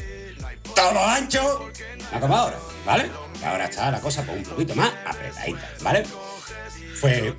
[0.76, 1.70] Todo ancho.
[2.14, 3.10] No como ahora, ¿vale?
[3.46, 6.04] Ahora está la cosa pues, un poquito más apretadita, ¿vale?
[6.96, 7.36] Fue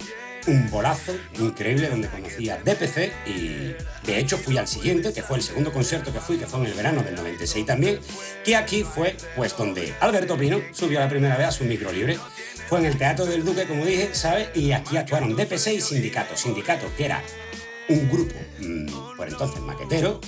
[0.46, 3.74] un bolazo increíble donde conocí a DPC y
[4.06, 6.66] de hecho fui al siguiente, que fue el segundo concierto que fui, que fue en
[6.66, 8.00] el verano del 96 también,
[8.44, 12.18] que aquí fue pues donde Alberto Pino subió la primera vez a su micro libre.
[12.68, 14.48] Fue en el Teatro del Duque, como dije, ¿sabes?
[14.54, 16.36] Y aquí actuaron DPC y Sindicato.
[16.36, 17.22] Sindicato, que era
[17.88, 20.20] un grupo, mm, por entonces maquetero,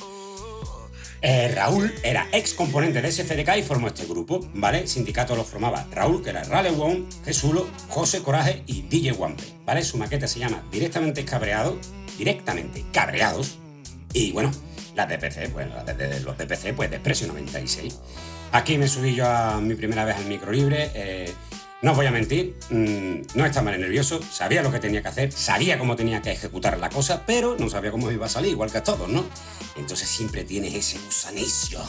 [1.26, 4.86] eh, Raúl era ex componente de SFDK y formó este grupo, ¿vale?
[4.86, 9.82] Sindicato lo formaba Raúl, que era Rale Wong, Jesulo, José Coraje y DJ Wampe, ¿vale?
[9.82, 11.78] Su maqueta se llama Directamente Cabreado,
[12.18, 13.58] Directamente Cabreados,
[14.12, 14.50] y bueno,
[14.94, 17.98] las DPC, pues de, los DPC, pues de Expresio 96.
[18.52, 21.32] Aquí me subí yo a mi primera vez al micro libre, eh,
[21.84, 25.08] no os voy a mentir, mm, no estaba mal nervioso, sabía lo que tenía que
[25.08, 28.52] hacer, sabía cómo tenía que ejecutar la cosa, pero no sabía cómo iba a salir,
[28.52, 29.22] igual que a todos, ¿no?
[29.76, 31.82] Entonces siempre tienes ese gusanillo.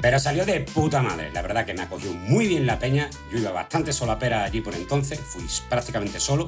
[0.00, 3.38] Pero salió de puta madre, la verdad que me acogió muy bien la peña, yo
[3.38, 6.46] iba bastante solapera allí por entonces, fui prácticamente solo,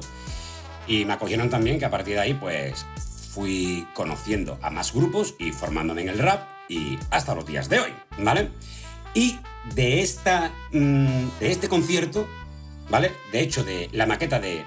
[0.87, 2.85] y me acogieron también que a partir de ahí pues
[3.33, 7.81] fui conociendo a más grupos y formándome en el rap y hasta los días de
[7.81, 8.49] hoy, ¿vale?
[9.19, 9.37] Y
[9.75, 12.25] de, esta, mm, de este concierto,
[12.89, 13.11] ¿vale?
[13.33, 14.63] De hecho, de la maqueta de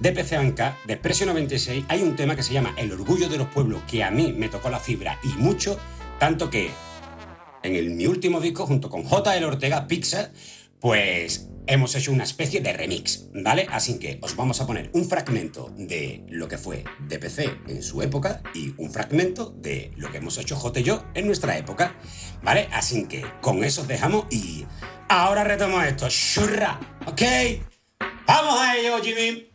[0.00, 3.48] DPC Anca, de Expresio 96, hay un tema que se llama El orgullo de los
[3.48, 5.78] pueblos, que a mí me tocó la fibra y mucho,
[6.18, 6.70] tanto que
[7.62, 9.44] en el, mi último disco, junto con J.L.
[9.44, 10.30] Ortega, Pizza,
[10.80, 13.66] pues hemos hecho una especie de remix, ¿vale?
[13.70, 18.02] Así que os vamos a poner un fragmento de lo que fue DPC en su
[18.02, 20.80] época y un fragmento de lo que hemos hecho J
[21.14, 21.96] en nuestra época,
[22.42, 22.68] ¿vale?
[22.72, 24.64] Así que con eso os dejamos y
[25.08, 26.80] ahora retomo esto, ¡shurra!
[27.06, 27.22] ¿Ok?
[28.26, 29.50] ¡Vamos a ello, Jimmy!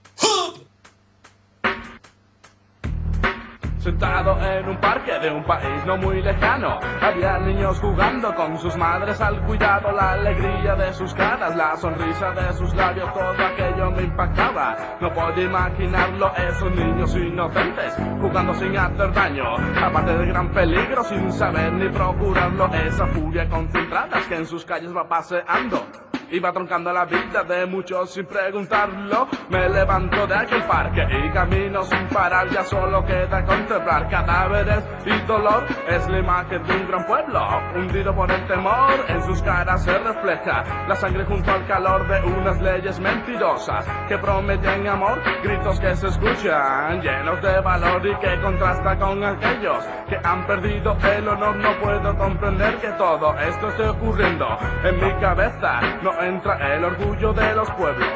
[3.85, 8.75] Sentado en un parque de un país no muy lejano, había niños jugando con sus
[8.75, 13.91] madres al cuidado, la alegría de sus caras, la sonrisa de sus labios, todo aquello
[13.91, 14.75] me impactaba.
[14.99, 21.31] No podía imaginarlo, esos niños inocentes, jugando sin hacer daño, aparte del gran peligro, sin
[21.31, 25.85] saber ni procurarlo, esa furia concentrada que en sus calles va paseando.
[26.31, 29.27] Iba troncando la vida de muchos sin preguntarlo.
[29.49, 32.49] Me levanto de aquel parque y camino sin parar.
[32.49, 35.65] Ya solo queda contemplar cadáveres y dolor.
[35.87, 39.05] Es la imagen de un gran pueblo, hundido por el temor.
[39.07, 44.17] En sus caras se refleja la sangre junto al calor de unas leyes mentirosas que
[44.17, 45.21] prometen amor.
[45.43, 50.97] Gritos que se escuchan llenos de valor y que contrasta con aquellos que han perdido
[51.03, 51.55] el honor.
[51.57, 54.47] No puedo comprender que todo esto esté ocurriendo
[54.83, 55.79] en mi cabeza.
[56.23, 58.07] Entra el orgullo de los pueblos.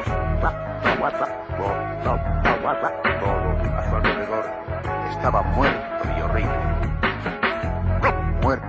[3.20, 3.40] Todo
[3.76, 4.44] a su alrededor
[5.10, 6.52] estaba muerto y horrible.
[8.42, 8.66] Muerto,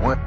[0.00, 0.22] muerto,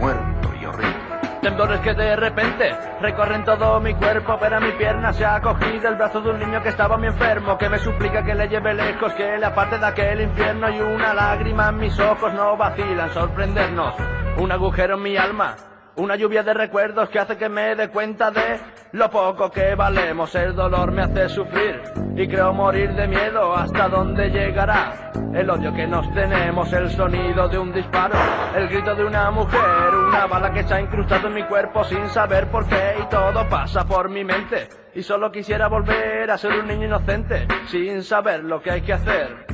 [0.00, 0.96] muerto y horrible.
[1.42, 5.96] Temblores que de repente recorren todo mi cuerpo, pero mi pierna se ha cogido el
[5.96, 9.12] brazo de un niño que estaba muy enfermo, que me suplica que le lleve lejos,
[9.14, 13.94] que le aparte de aquel infierno y una lágrima en mis ojos no vacilan sorprendernos.
[14.36, 15.56] Un agujero en mi alma,
[15.96, 18.60] una lluvia de recuerdos que hace que me dé cuenta de
[18.92, 20.34] lo poco que valemos.
[20.34, 21.82] El dolor me hace sufrir
[22.16, 25.12] y creo morir de miedo hasta dónde llegará.
[25.34, 28.14] El odio que nos tenemos, el sonido de un disparo,
[28.54, 32.08] el grito de una mujer, una bala que se ha incrustado en mi cuerpo sin
[32.08, 34.68] saber por qué y todo pasa por mi mente.
[34.94, 38.92] Y solo quisiera volver a ser un niño inocente sin saber lo que hay que
[38.92, 39.46] hacer.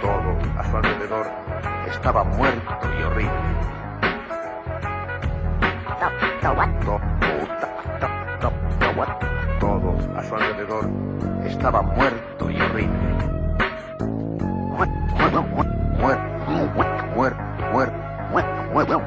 [0.00, 1.57] Todo a su alrededor
[1.90, 3.32] estaba muerto y horrible.
[9.60, 10.88] Todo a su alrededor
[11.44, 12.96] estaba muerto y horrible.
[13.98, 15.42] Muerto, muerto,
[15.98, 16.22] muerto,
[18.76, 19.00] muerto,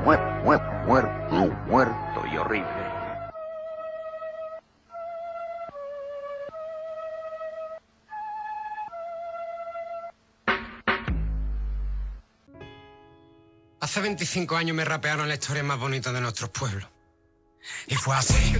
[14.12, 16.86] 25 años me rapearon la historia más bonita de nuestros pueblos.
[17.88, 18.58] Y fue así.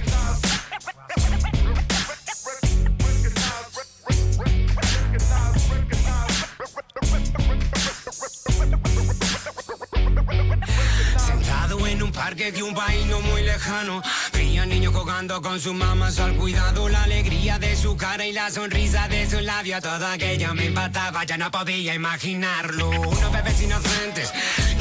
[11.18, 15.74] Sentado en un parque de un país no muy lejano, veía niños jugando con sus
[15.74, 20.06] mamás al cuidado, la alegría de su cara y la sonrisa de su labio, todo
[20.06, 22.88] aquello me impactaba, ya no podía imaginarlo.
[22.88, 24.32] Unos bebés inocentes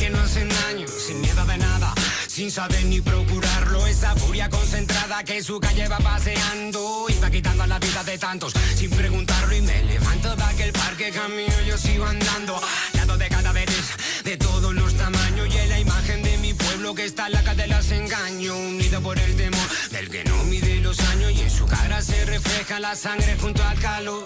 [0.01, 1.93] que no hacen daño, sin miedo de nada,
[2.25, 3.85] sin saber ni procurarlo.
[3.85, 8.51] Esa furia concentrada que su calle va paseando y va quitando la vida de tantos
[8.75, 9.55] sin preguntarlo.
[9.55, 12.59] Y me levanto de aquel parque camino, yo sigo andando,
[12.93, 13.85] lado de cadáveres
[14.23, 17.53] de todos los tamaños y en la imagen de mi pueblo que está en la
[17.53, 21.51] de las engaño, unido por el temor del que no mide los años y en
[21.51, 24.25] su cara se refleja la sangre junto al calor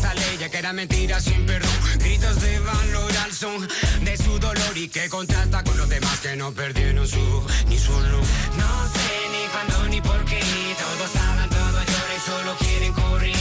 [0.00, 1.70] esa ley que era mentira sin perdón.
[1.98, 3.68] Gritos de valor al son
[4.02, 7.92] de su dolor y que contrasta con los demás que no perdieron su ni su
[7.92, 8.24] olor.
[8.62, 10.40] No sé ni cuándo ni por qué,
[10.84, 13.36] todos hablan, todos lloran y solo quieren correr.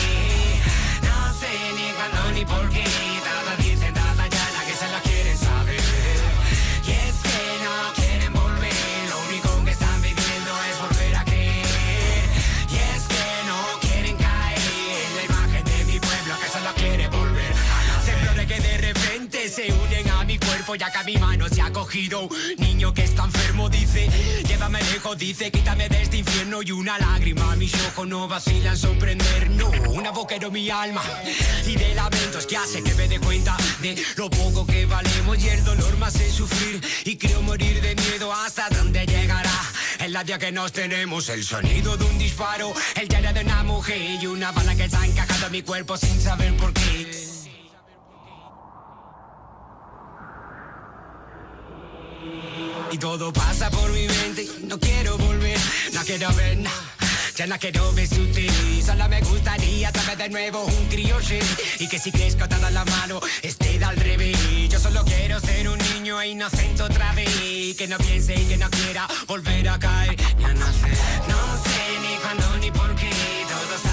[1.10, 2.86] No sé ni cuándo ni por qué,
[20.74, 22.30] a ya que a mi mano se ha cogido.
[22.58, 24.10] Niño que está enfermo dice
[24.48, 29.50] llévame lejos dice quítame de este infierno y una lágrima mis ojos no vacilan sorprender
[29.52, 31.02] no una boquero mi alma.
[31.66, 35.50] Y de lamentos que hace que me dé cuenta de lo poco que valemos y
[35.50, 36.82] el dolor me hace sufrir.
[37.06, 39.60] Y creo morir de miedo hasta dónde llegará.
[40.00, 44.22] El labio que nos tenemos el sonido de un disparo el diario de una mujer
[44.22, 47.49] y una bala que está encajando en mi cuerpo sin saber por qué
[52.92, 55.60] Y todo pasa por mi mente, no quiero volver,
[55.94, 56.96] no quiero ver nada.
[57.40, 58.28] Ya no quiero ver su
[58.86, 61.40] solo me gustaría saber de nuevo un crioche
[61.80, 64.38] Y que si crezco toda la mano esté al revés.
[64.70, 67.78] Yo solo quiero ser un niño e inocente otra vez.
[67.78, 70.18] Que no piense y que no quiera volver a caer.
[70.18, 70.92] Ya no sé,
[71.30, 73.10] no sé ni cuándo ni por qué.
[73.48, 73.89] Todos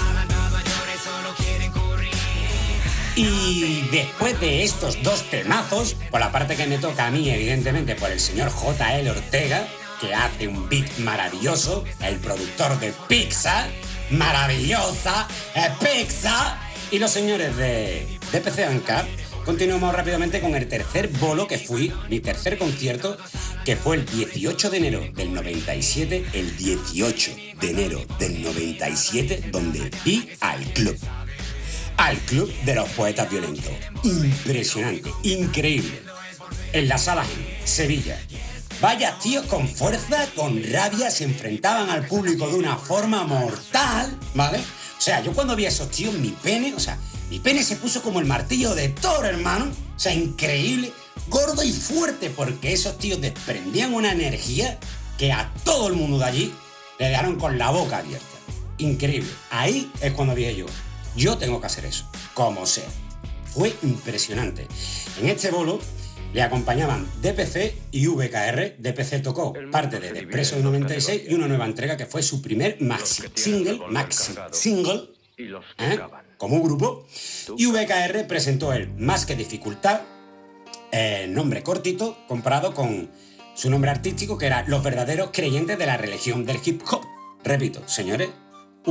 [3.17, 7.95] Y después de estos dos temazos, por la parte que me toca a mí, evidentemente,
[7.95, 9.09] por el señor J.L.
[9.09, 9.67] Ortega,
[9.99, 13.71] que hace un beat maravilloso, el productor de Pixar,
[14.11, 16.59] maravillosa, eh, pizza
[16.91, 19.07] y los señores de, de PC Ancar.
[19.43, 23.17] Continuamos rápidamente con el tercer bolo que fui, mi tercer concierto,
[23.65, 29.89] que fue el 18 de enero del 97, el 18 de enero del 97, donde
[30.05, 30.99] vi al club.
[31.97, 33.71] Al club de los poetas violentos.
[34.03, 36.01] Impresionante, increíble.
[36.73, 37.25] En la sala
[37.65, 38.19] Sevilla.
[38.79, 44.59] Vaya tíos con fuerza, con rabia, se enfrentaban al público de una forma mortal, ¿vale?
[44.59, 47.75] O sea, yo cuando vi a esos tíos, mi pene, o sea, mi pene se
[47.75, 49.65] puso como el martillo de Thor, hermano.
[49.95, 50.93] O sea, increíble,
[51.27, 54.79] gordo y fuerte, porque esos tíos desprendían una energía
[55.17, 56.53] que a todo el mundo de allí
[56.99, 58.25] le dejaron con la boca abierta.
[58.77, 59.29] Increíble.
[59.49, 60.67] Ahí es cuando dije yo,
[61.17, 62.87] yo tengo que hacer eso, como sea.
[63.45, 64.67] Fue impresionante.
[65.19, 65.79] En este bolo
[66.33, 68.75] le acompañaban DPC y VKR.
[68.77, 72.77] DPC tocó parte de Despreso del 96 y una nueva entrega que fue su primer
[72.81, 75.99] maxi single, maxi single, ¿eh?
[76.37, 77.07] como grupo.
[77.57, 80.01] Y VKR presentó el Más que dificultad,
[80.91, 83.09] eh, nombre cortito, comparado con
[83.55, 87.01] su nombre artístico que era Los verdaderos creyentes de la religión del hip hop.
[87.43, 88.29] Repito, señores,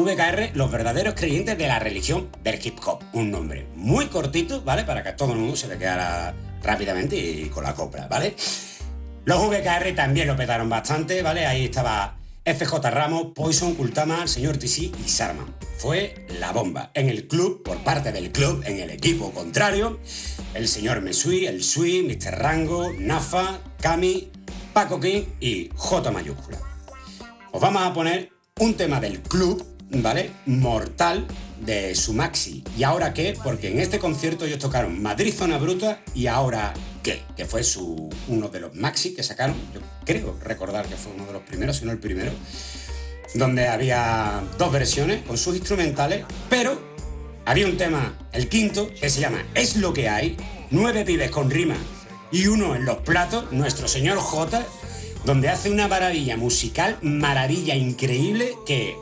[0.04, 3.02] VKR, los verdaderos creyentes de la religión del hip hop.
[3.14, 4.84] Un nombre muy cortito, ¿vale?
[4.84, 8.36] Para que todo el mundo se le quedara rápidamente y con la copla, ¿vale?
[9.24, 11.46] Los VKR también lo petaron bastante, ¿vale?
[11.46, 15.54] Ahí estaba FJ Ramos, Poison, Kultama, el señor TC y Sarman.
[15.78, 16.90] Fue la bomba.
[16.94, 19.98] En el club, por parte del club, en el equipo contrario,
[20.54, 22.38] el señor Mesui, el Sui, Mr.
[22.38, 24.30] Rango, Nafa, Kami,
[24.72, 26.58] Paco King y J mayúscula.
[27.50, 28.30] Os vamos a poner
[28.60, 30.30] un tema del club, ¿vale?
[30.46, 31.26] Mortal
[31.60, 32.62] de su maxi.
[32.76, 33.36] ¿Y ahora qué?
[33.42, 38.10] Porque en este concierto ellos tocaron Madrid Zona Bruta y ahora qué, que fue su,
[38.28, 39.56] uno de los maxi que sacaron.
[39.72, 42.32] Yo creo recordar que fue uno de los primeros, si no el primero,
[43.34, 46.80] donde había dos versiones con sus instrumentales, pero
[47.44, 50.36] había un tema, el quinto, que se llama Es lo que hay,
[50.70, 51.76] nueve pibes con rima
[52.32, 54.64] y uno en los platos, nuestro señor J,
[55.24, 58.96] donde hace una maravilla musical, maravilla increíble que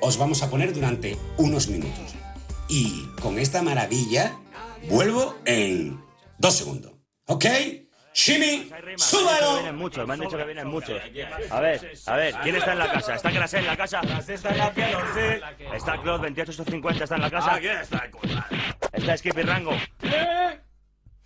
[0.00, 2.14] os vamos a poner durante unos minutos.
[2.68, 4.36] Y con esta maravilla
[4.88, 6.02] vuelvo en
[6.38, 6.92] dos segundos.
[7.26, 7.44] ¿Ok?
[8.14, 9.54] Shimmy, súbalo.
[9.54, 11.00] Vienen muchos, me han dicho que vienen muchos.
[11.50, 13.14] A ver, a ver, ¿quién está en la casa?
[13.14, 14.00] ¿Está Clase en la casa?
[14.00, 15.64] está en la sí.
[15.72, 17.54] ¿Está Claude 28850 está en la casa?
[17.54, 18.10] Ah, ¿quién está?
[18.92, 19.72] ¿Está Skippy Rango?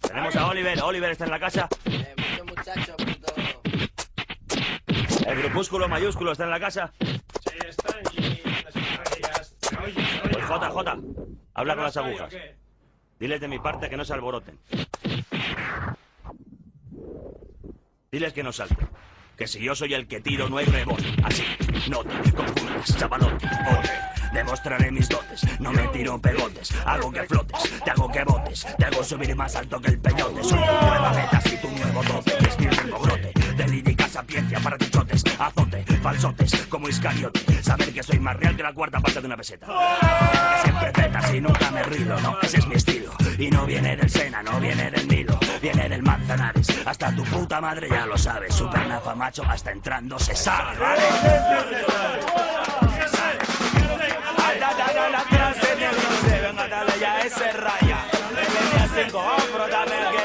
[0.00, 1.68] Tenemos a Oliver, Oliver está en la casa.
[5.26, 6.92] El grupúsculo mayúsculo está en la casa.
[10.30, 10.78] Pues JJ,
[11.54, 12.34] habla con las agujas.
[13.18, 14.58] Diles de mi parte que no se alboroten.
[18.10, 18.88] Diles que no salten.
[19.36, 21.04] Que si yo soy el que tiro no hay rebote.
[21.24, 21.44] Así,
[21.88, 23.46] no te confundas, chavalote.
[23.46, 23.90] Ole,
[24.32, 25.60] demostraré mis dotes.
[25.60, 29.56] No me tiro pegotes, hago que flotes, te hago que botes, te hago subir más
[29.56, 30.44] alto que el peyote.
[30.44, 33.41] Soy tu nueva meta, si tu nuevo que es mi ritmo brote.
[33.56, 37.62] De lírica sapiencia para dichotes, azote, falsotes, como Iscariote.
[37.62, 39.66] Saber que soy más real que la cuarta parte de una peseta.
[40.62, 43.12] Siempre petas y nunca me rilo, no, ese es mi estilo.
[43.38, 46.66] Y no viene del Sena, no viene del Nilo, viene del Manzanares.
[46.86, 50.78] Hasta tu puta madre ya lo sabe, super nafa macho, hasta entrando se sabe,
[57.24, 57.98] ese raya.
[58.34, 60.21] Venga, cinco, hombro, dame el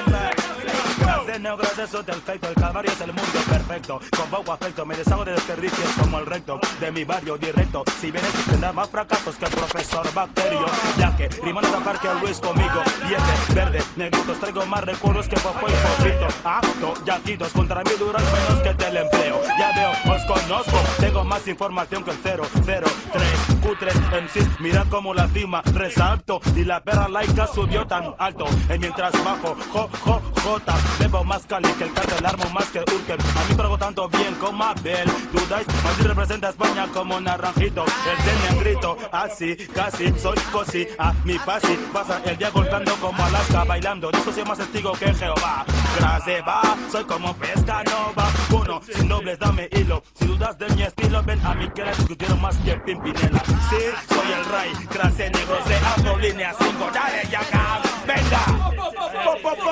[1.47, 1.67] gameplay.
[1.67, 3.99] Clase negro, eso del efecto, el calvario es el mundo perfecto.
[4.15, 7.83] Con poco afecto, me deshago de desperdicios como el recto de mi barrio directo.
[7.99, 10.65] Si vienes, tendrás más fracasos que el profesor Bacterio.
[10.97, 12.81] Ya que riman a tapar que Luis conmigo.
[13.07, 13.23] Viene
[13.53, 16.27] verde, negritos, traigo más recuerdos que Popo y Pochito.
[16.43, 19.41] Acto, yaquitos, contra mí duras menos que teleempleo.
[19.57, 22.41] Ya veo, os conozco, tengo más información que el 003.
[23.61, 26.39] Cutres MCs, mira como la cima resalto.
[26.55, 28.45] Y la perra laica subió tan alto.
[28.73, 32.79] Y mientras bajo, jo, jo, jota, bebo más cali que el cartel, armo más que
[32.79, 33.19] Urkel.
[33.19, 35.09] A mí trago tanto bien como Abel.
[35.31, 37.83] Dudáis, Madrid representa a España como naranjito.
[37.83, 40.87] El de negrito, así, casi, soy cosi.
[40.97, 44.11] A mi pasi, pasa el día golpeando como Alaska, bailando.
[44.11, 45.65] De eso soy más testigo que Jehová.
[45.99, 46.61] Gracias, va,
[46.91, 48.29] soy como pesca nova.
[48.51, 50.03] Uno, sin dobles, dame hilo.
[50.13, 53.43] Si dudas de mi estilo, ven a mi que la discutieron más que Pimpinela.
[53.69, 58.45] Sí, soy el rey, clase negro, se abro línea 5, dale ya acá, venga.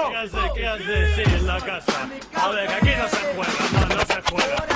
[0.10, 0.54] ¿Qué hace?
[0.56, 1.16] ¿Qué hace?
[1.16, 2.10] Sí, en la casa.
[2.36, 4.75] A ver, aquí no se juega, no, no se juega.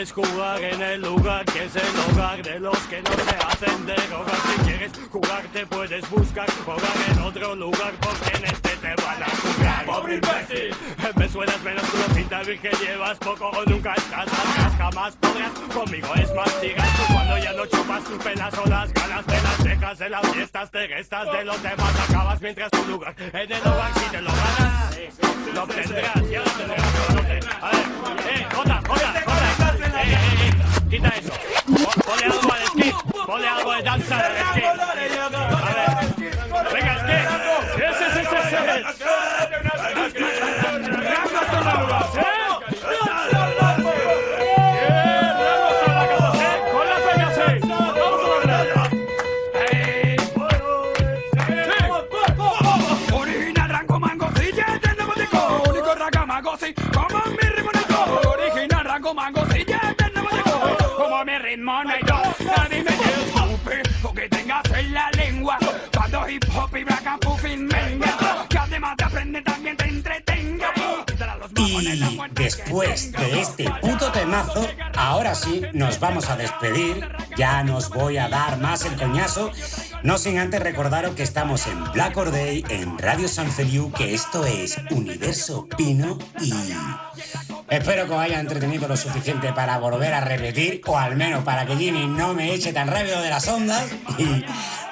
[0.00, 3.84] Debes jugar en el lugar que es el hogar de los que no se hacen
[3.84, 4.36] de rogar.
[4.46, 6.50] Si quieres jugar te puedes buscar.
[6.64, 9.84] Jugar en otro lugar porque en este te van a jugar.
[9.84, 10.74] ¡Pobre imbécil!
[11.16, 14.72] Me suenas menos lo pintas que llevas poco o nunca estás atrás.
[14.78, 16.88] Jamás podrás, conmigo es más digas.
[17.12, 20.70] Cuando ya no chupas tus penas o las ganas de las dejas en las fiestas,
[20.70, 22.08] te restas de los demás.
[22.08, 24.98] Acabas mientras tu lugar en el hogar si te lo ganas.
[25.52, 27.14] Lo obtendrás, ya lo tendrás.
[27.14, 27.66] lo.
[27.66, 27.86] A ver,
[28.30, 29.29] eh, Jota, Jota,
[30.90, 31.32] Quita eso.
[31.66, 32.94] Po- Ponle algo al skip.
[33.26, 34.64] Ponle algo de danza al skip.
[34.64, 34.74] A
[35.74, 35.88] ver.
[36.72, 36.94] Venga.
[37.76, 38.50] Ese, ese, ese, ese.
[72.56, 77.08] Después de este puto temazo, ahora sí nos vamos a despedir.
[77.36, 79.52] Ya nos voy a dar más el coñazo.
[80.02, 84.14] No sin antes recordaros que estamos en Black Or Day, en Radio San Feliu, que
[84.14, 86.52] esto es Universo Pino y.
[87.68, 91.66] Espero que os haya entretenido lo suficiente para volver a repetir, o al menos para
[91.66, 93.84] que Jimmy no me eche tan rápido de las ondas.
[94.18, 94.44] Y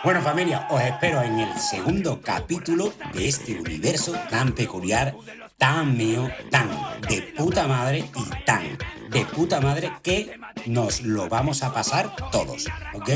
[0.05, 5.17] bueno, familia, os espero en el segundo capítulo de este universo tan peculiar,
[5.59, 6.71] tan mío, tan
[7.09, 8.79] de puta madre y tan
[9.11, 13.11] de puta madre que nos lo vamos a pasar todos, ¿ok?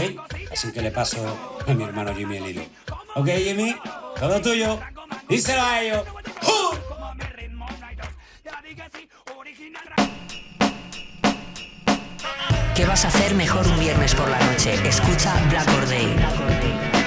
[0.52, 1.18] Así que le paso
[1.66, 2.62] a mi hermano Jimmy el hilo.
[3.14, 3.76] ¿Ok, Jimmy?
[4.18, 4.80] Todo tuyo.
[5.28, 6.04] Díselo a ellos.
[12.74, 14.74] ¿Qué vas a hacer mejor un viernes por la noche?
[14.88, 17.01] Escucha Black Or Day.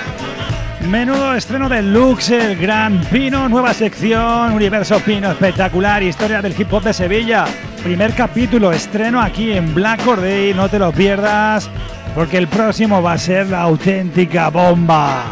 [0.89, 6.71] Menudo estreno de Lux, el Gran Pino, nueva sección, Universo Pino espectacular, historia del hip
[6.71, 7.45] hop de Sevilla.
[7.83, 11.69] Primer capítulo, estreno aquí en Black Or Day, no te lo pierdas,
[12.13, 15.25] porque el próximo va a ser la auténtica bomba.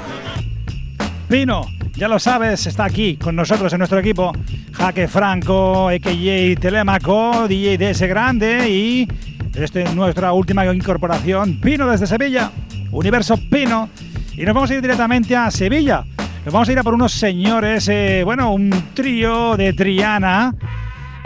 [1.30, 4.32] Pino, ya lo sabes, está aquí con nosotros en nuestro equipo.
[4.72, 9.08] Jaque Franco, AKJ Telemaco, DJ DS Grande y
[9.54, 12.52] este es nuestra última incorporación, Pino desde Sevilla,
[12.92, 13.90] Universo Pino.
[14.36, 16.06] Y nos vamos a ir directamente a Sevilla.
[16.46, 20.54] Nos vamos a ir a por unos señores, eh, bueno, un trío de Triana,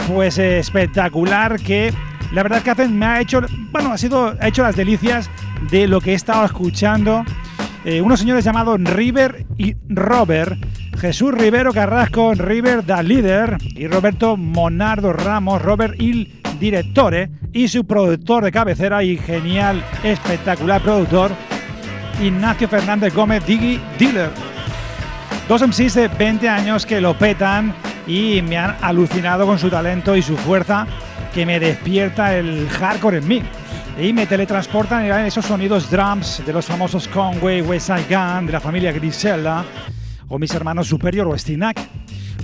[0.06, 1.92] pues eh, espectacular que
[2.32, 3.40] la verdad que hacen, me ha hecho,
[3.72, 5.30] bueno, ha sido, ha hecho las delicias
[5.70, 7.24] de lo que he estado escuchando.
[7.84, 10.58] Eh, unos señores llamados River y Robert,
[10.98, 17.86] Jesús Rivero Carrasco, River da líder y Roberto Monardo Ramos, Robert il directore y su
[17.86, 21.32] productor de cabecera y genial, espectacular productor,
[22.20, 24.30] Ignacio Fernández Gómez, Diggy Dealer.
[25.48, 27.72] Dos MCs de 20 años que lo petan
[28.08, 30.86] y me han alucinado con su talento y su fuerza
[31.32, 33.42] que me despierta el hardcore en mí.
[34.00, 38.52] Y me teletransportan a esos sonidos drums de los famosos Conway, West Side Gun, de
[38.52, 39.64] la familia Griselda,
[40.28, 41.78] o mis hermanos Superior o Stinac.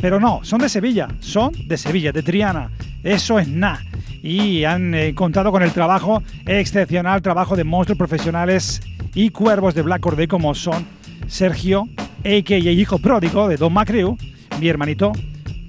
[0.00, 2.70] Pero no, son de Sevilla, son de Sevilla, de Triana.
[3.02, 3.82] Eso es nada.
[4.22, 8.80] Y han eh, contado con el trabajo excepcional, trabajo de monstruos profesionales
[9.14, 10.86] y cuervos de Black Or Day como son
[11.26, 11.88] Sergio,
[12.18, 12.58] a.k.a.
[12.58, 14.16] hijo pródigo de Don Macrew,
[14.60, 15.12] mi hermanito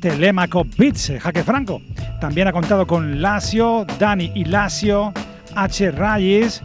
[0.01, 1.81] Telemaco eh, Jaque Franco.
[2.19, 5.13] También ha contado con Lacio, Dani y Lacio,
[5.55, 5.91] H.
[5.91, 6.61] Reyes,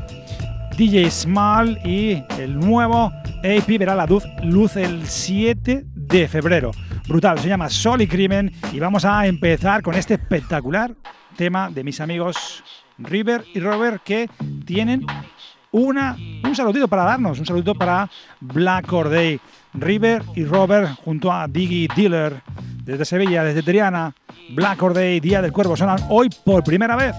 [0.76, 6.70] DJ Small y el nuevo AP verá la luz, luz el 7 de febrero.
[7.08, 10.94] Brutal, se llama Sol y Crimen y vamos a empezar con este espectacular
[11.36, 12.62] tema de mis amigos
[12.98, 14.28] River y Robert que
[14.66, 15.06] tienen
[15.72, 18.10] un saludito para darnos, un saludito para
[18.40, 19.40] Black Or Day.
[19.74, 22.42] River y Robert junto a Diggy Dealer
[22.84, 24.14] desde Sevilla, desde Triana,
[24.50, 27.14] Black Or Day, Día del Cuervo, sonan hoy por primera vez.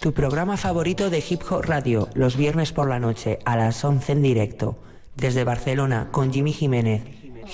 [0.00, 4.12] Tu programa favorito de Hip Hop Radio, los viernes por la noche a las 11
[4.12, 4.78] en directo.
[5.16, 7.02] Desde Barcelona con Jimmy Jiménez.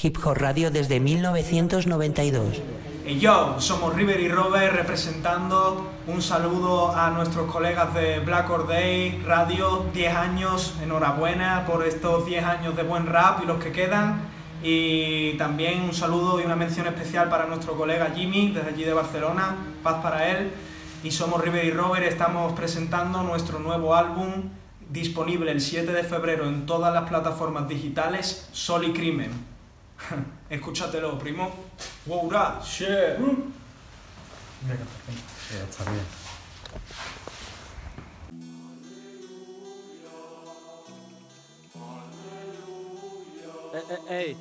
[0.03, 2.63] Hip Hop Radio desde 1992.
[3.09, 8.69] Y yo, somos River y Robert representando un saludo a nuestros colegas de Black Or
[8.69, 13.73] Day Radio, 10 años, enhorabuena por estos 10 años de buen rap y los que
[13.73, 14.21] quedan.
[14.63, 18.93] Y también un saludo y una mención especial para nuestro colega Jimmy, desde allí de
[18.93, 20.51] Barcelona, paz para él.
[21.03, 24.51] Y somos River y Robert, estamos presentando nuestro nuevo álbum
[24.91, 29.58] disponible el 7 de febrero en todas las plataformas digitales, Sol y Crimen.
[30.51, 31.53] Escúchatelo, primo.
[32.07, 33.19] Wow, ra, shit.
[35.51, 36.05] Ya está bien.
[43.75, 44.37] Eh, eh, ey.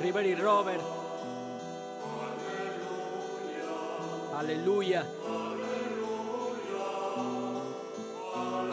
[0.00, 0.80] River y Robert.
[4.38, 5.04] Aleluya.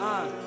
[0.00, 0.45] Ah.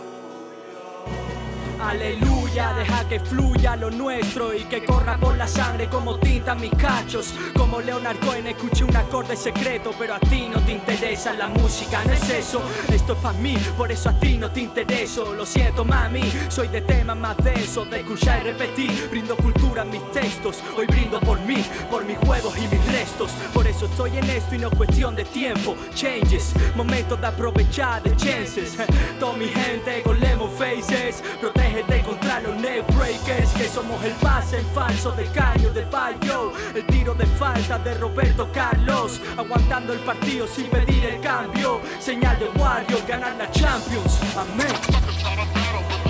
[1.81, 6.71] Aleluya, deja que fluya lo nuestro y que corra por la sangre como tinta mis
[6.71, 7.33] cachos.
[7.55, 12.03] Como Leonard Cohen escuché un acorde secreto, pero a ti no te interesa la música,
[12.03, 12.61] no es eso.
[12.91, 15.33] Esto es para mí, por eso a ti no te intereso.
[15.33, 19.07] Lo siento, mami, soy de temas más densos, de escuchar y repetir.
[19.09, 23.31] Brindo cultura en mis textos, hoy brindo por mí, por mis juegos y mis restos.
[23.53, 25.77] Por eso estoy en esto y no es cuestión de tiempo.
[25.93, 28.77] Changes, momentos de aprovechar de chances.
[29.19, 32.55] Toda mi gente con lemon faces, protege de contra los
[32.95, 37.77] breakers Que somos el pase en falso de caño de Bayo El tiro de falta
[37.79, 41.81] de Roberto Carlos Aguantando el partido sin pedir el cambio.
[41.99, 44.19] Señal de Wario, ganar la Champions.
[44.35, 46.08] Amén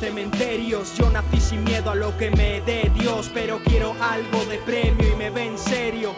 [0.00, 0.96] cementerios.
[0.96, 5.12] Yo nací sin miedo a lo que me dé Dios, pero quiero algo de premio
[5.12, 6.14] y me ve en serio.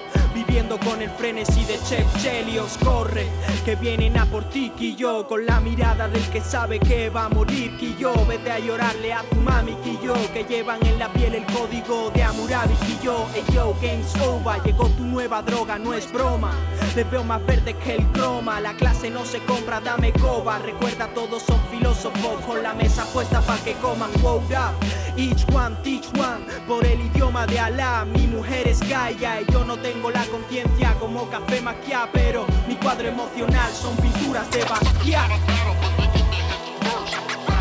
[0.80, 3.26] Con el frenesí de Chef Chelios, corre,
[3.62, 7.28] que vienen a por ti, yo, con la mirada del que sabe que va a
[7.28, 11.44] morir, yo, vete a llorarle a tu mami, yo, que llevan en la piel el
[11.44, 16.52] código de Amurabi, yo, hey yo, game's over, llegó tu nueva droga, no es broma,
[16.96, 21.06] les veo más verde que el croma, la clase no se compra, dame coba, recuerda
[21.08, 24.74] todos son filósofos, con la mesa puesta pa' que coman, wow up,
[25.18, 29.64] each one, teach one, por el idioma de Alá, mi mujer es Gaia y yo
[29.64, 30.61] no tengo la conciencia
[30.98, 35.30] como café maquia, pero mi cuadro emocional son pinturas de Basquiat.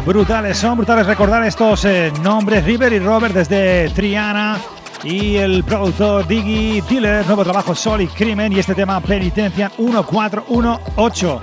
[0.06, 2.64] Brutales, son brutales recordar estos eh, nombres.
[2.64, 4.60] River y Robert desde Triana
[5.04, 11.42] y el productor Diggy Tiller, nuevo trabajo Sol y Crimen y este tema Penitencia 1418.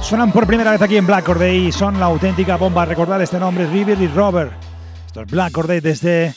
[0.00, 2.84] Suenan por primera vez aquí en Black Corday y son la auténtica bomba.
[2.84, 4.52] Recordar este nombre, River y Robert.
[5.06, 6.34] Esto es Black Corday desde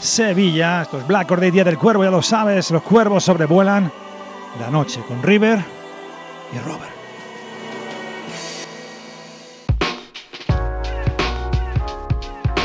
[0.00, 0.82] Sevilla.
[0.82, 2.70] Esto es Black Day, Día del Cuervo, ya lo sabes.
[2.70, 3.90] Los cuervos sobrevuelan
[4.58, 5.64] la noche con River
[6.52, 6.92] y Robert.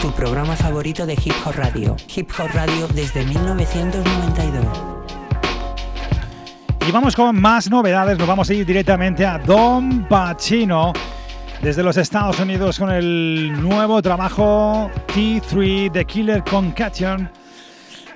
[0.02, 1.96] Tu programa favorito de Hip Hop Radio.
[2.16, 4.66] Hip Hop Radio desde 1992.
[6.88, 8.18] Y vamos con más novedades.
[8.18, 10.92] Nos vamos a ir directamente a Don Pacino
[11.62, 17.30] desde los Estados Unidos con el nuevo trabajo T3 The Killer Concation,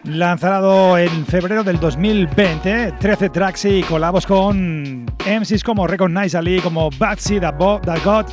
[0.03, 2.93] lanzado en febrero del 2020.
[2.99, 8.25] 13 tracks y colabos con MCs como Recognize Ali, como Batsy, The, God,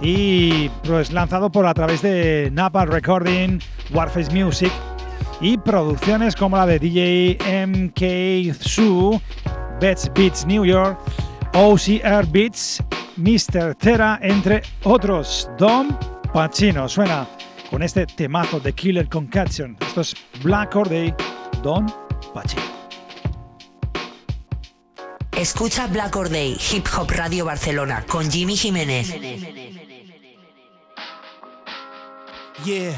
[0.00, 3.58] y pues lanzado por a través de Napa Recording,
[3.92, 4.72] Warface Music
[5.40, 9.20] y producciones como la de DJ MK Sue,
[9.80, 10.98] Bets Beats New York,
[11.54, 12.82] OCR Beats
[13.16, 13.74] Mr.
[13.74, 15.48] Terra, entre otros.
[15.58, 15.96] Don
[16.32, 17.26] Pacino suena
[17.70, 19.76] con este temazo de Killer Concaction.
[19.80, 21.14] Esto es Black Or Day,
[21.62, 21.86] Don
[22.32, 22.62] Pacino.
[25.32, 29.14] Escucha Black Or Day, Hip Hop Radio Barcelona, con Jimmy Jiménez.
[32.64, 32.94] Yeah.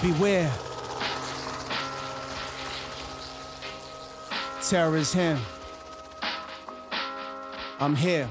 [0.00, 0.50] Beware.
[4.62, 5.38] Terror is him.
[7.80, 8.28] I'm here.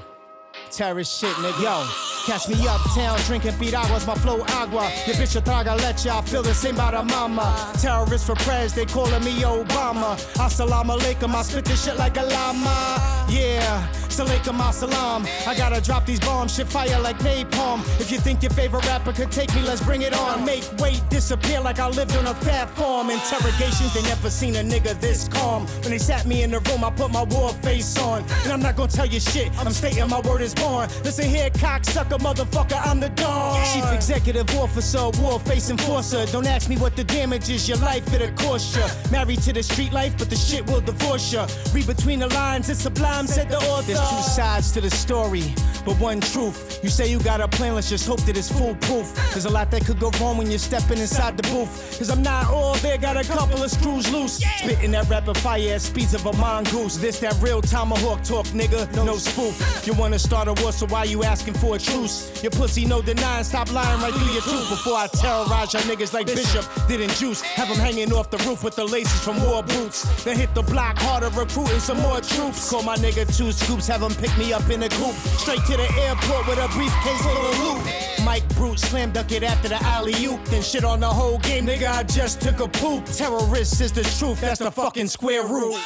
[0.70, 1.62] Terrorist shit, nigga.
[1.62, 2.13] Yo.
[2.26, 4.90] Catch me uptown drinking piraguas, my flow agua.
[5.06, 7.70] Your bitch a traga leche, I feel the same about a mama.
[7.78, 10.16] Terrorists for prayers, they calling me Obama.
[10.36, 13.26] Assalamu alaikum, I spit this shit like a llama.
[13.28, 13.86] Yeah.
[14.14, 15.26] Salaikum salam.
[15.44, 17.80] I gotta drop these bombs, shit fire like napalm.
[18.00, 20.44] If you think your favorite rapper could take me, let's bring it on.
[20.44, 23.10] Make weight disappear like I lived on a fat farm.
[23.10, 25.66] Interrogations, they never seen a nigga this calm.
[25.82, 28.24] When they sat me in the room, I put my war face on.
[28.44, 30.88] And I'm not gonna tell you shit, I'm stating my word is born.
[31.02, 33.64] Listen here, cocksucker, motherfucker, I'm the dog.
[33.72, 36.26] Chief executive officer, war face enforcer.
[36.26, 38.86] Don't ask me what the damage is, your life it'll cost ya.
[39.10, 41.46] Married to the street life, but the shit will divorce ya.
[41.72, 45.44] Read between the lines, it's sublime, said the author two sides to the story,
[45.84, 46.80] but one truth.
[46.82, 49.14] You say you got a plan, let's just hope that it's foolproof.
[49.32, 51.98] There's a lot that could go wrong when you're stepping inside the booth.
[51.98, 54.34] Cause I'm not all there, got a couple of screws loose.
[54.58, 56.96] Spitting that rapid fire at speeds of a mongoose.
[56.96, 59.86] This that real tomahawk talk, nigga, no spoof.
[59.86, 62.03] You wanna start a war, so why you asking for a truce?
[62.04, 62.42] Juice.
[62.42, 66.12] Your pussy no denying, stop lying right through your tooth before I terrorize your niggas
[66.12, 67.40] like Bishop didn't juice.
[67.40, 70.02] Have them hanging off the roof with the laces from war boots.
[70.24, 72.70] Then hit the block harder, recruiting some more troops.
[72.70, 75.14] Call my nigga two scoops, have them pick me up in a coupe.
[75.40, 78.24] Straight to the airport with a briefcase full of loot.
[78.24, 80.42] Mike Brute slam dunk it after the alley oop.
[80.46, 81.88] Then shit on the whole game, nigga.
[81.88, 83.04] I just took a poop.
[83.06, 85.78] Terrorists is the truth, that's the fucking square root.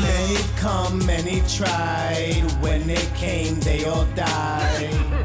[0.00, 2.42] Many come, many tried.
[2.60, 5.23] When they came, they all died.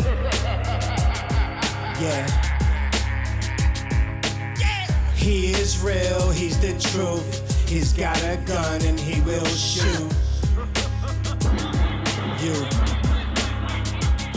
[2.00, 2.26] Yeah.
[5.16, 7.68] He is real, he's the truth.
[7.68, 10.14] He's got a gun and he will shoot.
[12.42, 12.89] You.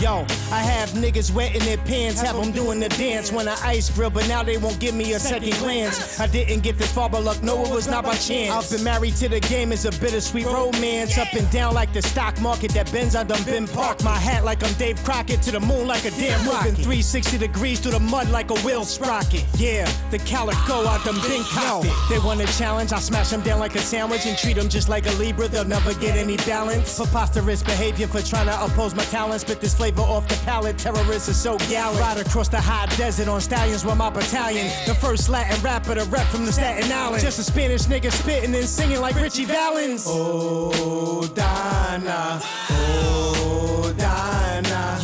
[0.02, 3.88] Yo, I have niggas wetting their pants, have them doing the dance when I ice
[3.88, 6.18] grill, but now they won't give me a second glance.
[6.18, 8.50] I didn't get this far, but luck, no, it was not by chance.
[8.50, 11.16] I've been married to the game, it's a bittersweet romance.
[11.18, 14.02] Up and down like the stock market that bends, I done been parked.
[14.02, 16.74] My hat like I'm Dave Crockett, to the moon like a damn rocket.
[16.74, 19.44] 360 degrees through the mud like a wheel sprocket.
[19.56, 21.86] Yeah, the calico, I done been cocked.
[22.08, 24.88] They want a challenge, I smash them down like a sandwich and treat them just
[24.88, 26.96] like a Libra, they'll never get any balance.
[26.96, 30.78] Preposterous behavior for trying to oppose my talents, but this flavor off the palate.
[30.78, 32.00] Terrorists are so gallant.
[32.00, 34.66] Ride across the hot desert on stallions with my battalion.
[34.86, 37.22] The first Latin rapper to rep from the Staten Island.
[37.22, 40.04] Just a Spanish nigga spitting and singing like Richie Valens.
[40.06, 42.40] Oh, Donna.
[42.70, 43.51] Oh.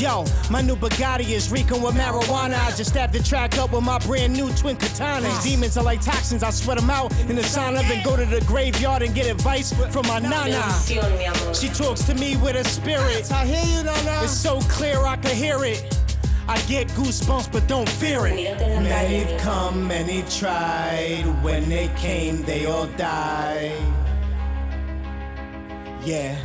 [0.09, 2.59] Yo, my new Bugatti is reeking with marijuana.
[2.67, 5.45] I just stabbed the track up with my brand new twin katanas.
[5.45, 7.87] Demons are like toxins, I sweat them out in the sauna.
[7.87, 10.65] Then go to the graveyard and get advice from my nana.
[11.53, 13.31] She talks to me with a spirit.
[13.31, 14.25] I hear you, nana.
[14.25, 15.85] It's so clear I can hear it.
[16.49, 18.59] I get goosebumps, but don't fear it.
[18.83, 21.25] Many've come, many tried.
[21.43, 23.77] When they came, they all died.
[26.03, 26.39] Yeah.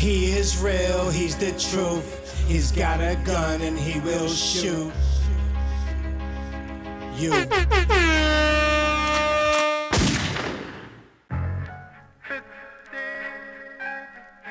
[0.00, 2.08] He is real, he's the truth.
[2.48, 4.90] He's got a gun and he will shoot.
[7.18, 7.32] You.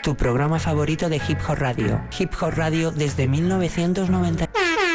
[0.04, 2.00] Tu programa favorito de Hip Hop Radio.
[2.20, 4.89] Hip Hop Radio desde 1990.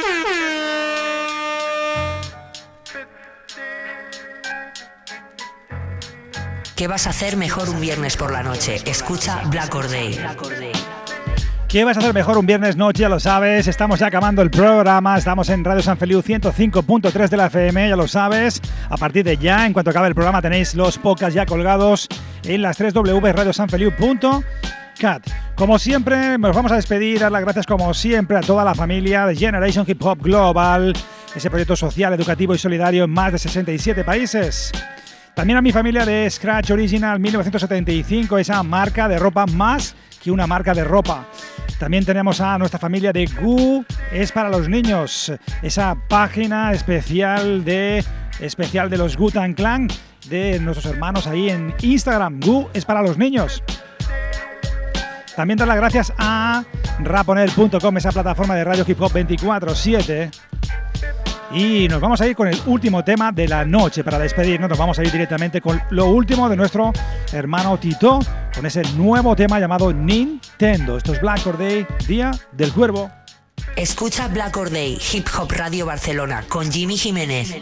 [6.76, 8.80] ¿Qué vas a hacer mejor un viernes por la noche?
[8.84, 10.18] Escucha Black Or Day.
[11.68, 13.02] ¿Qué vas a hacer mejor un viernes noche?
[13.02, 13.68] Ya lo sabes.
[13.68, 15.16] Estamos ya acabando el programa.
[15.16, 18.60] Estamos en Radio San Feliu 105.3 de la FM, ya lo sabes.
[18.90, 22.08] A partir de ya, en cuanto acabe el programa, tenéis los podcasts ya colgados
[22.42, 25.22] en las 3 www.radiosanfeliu.cat.
[25.54, 29.26] Como siempre, nos vamos a despedir, dar las gracias como siempre a toda la familia
[29.26, 30.92] de Generation Hip Hop Global,
[31.36, 34.72] ese proyecto social, educativo y solidario en más de 67 países.
[35.34, 40.46] También a mi familia de Scratch Original 1975, esa marca de ropa más que una
[40.46, 41.26] marca de ropa.
[41.78, 48.04] También tenemos a nuestra familia de Goo, es para los niños, esa página especial de
[48.38, 49.88] especial de los Gutan Clan
[50.28, 52.40] de nuestros hermanos ahí en Instagram.
[52.40, 53.62] Goo es para los niños.
[55.34, 56.64] También dar las gracias a
[57.00, 60.30] raponer.com, esa plataforma de radio hip hop 24/7
[61.54, 64.68] y nos vamos a ir con el último tema de la noche para despedirnos.
[64.68, 66.92] Nos vamos a ir directamente con lo último de nuestro
[67.32, 68.18] hermano Tito,
[68.54, 70.96] con ese nuevo tema llamado Nintendo.
[70.96, 73.10] Esto es Black Or Day, Día del Cuervo.
[73.76, 77.54] Escucha Black Or Day, Hip Hop Radio Barcelona, con Jimmy Jiménez.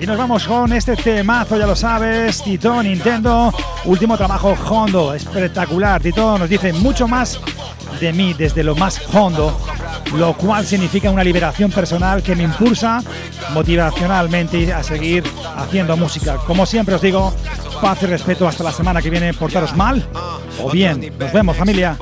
[0.00, 3.52] Y nos vamos con este temazo, ya lo sabes, Tito, Nintendo,
[3.84, 6.00] último trabajo Hondo, espectacular.
[6.00, 7.40] Tito nos dice mucho más
[8.00, 9.60] de mí desde lo más hondo,
[10.14, 13.02] lo cual significa una liberación personal que me impulsa
[13.52, 15.24] motivacionalmente a seguir
[15.56, 16.36] haciendo música.
[16.46, 17.32] Como siempre os digo,
[17.80, 20.06] paz y respeto hasta la semana que viene, portaros mal
[20.62, 21.12] o bien.
[21.18, 21.96] Nos vemos familia.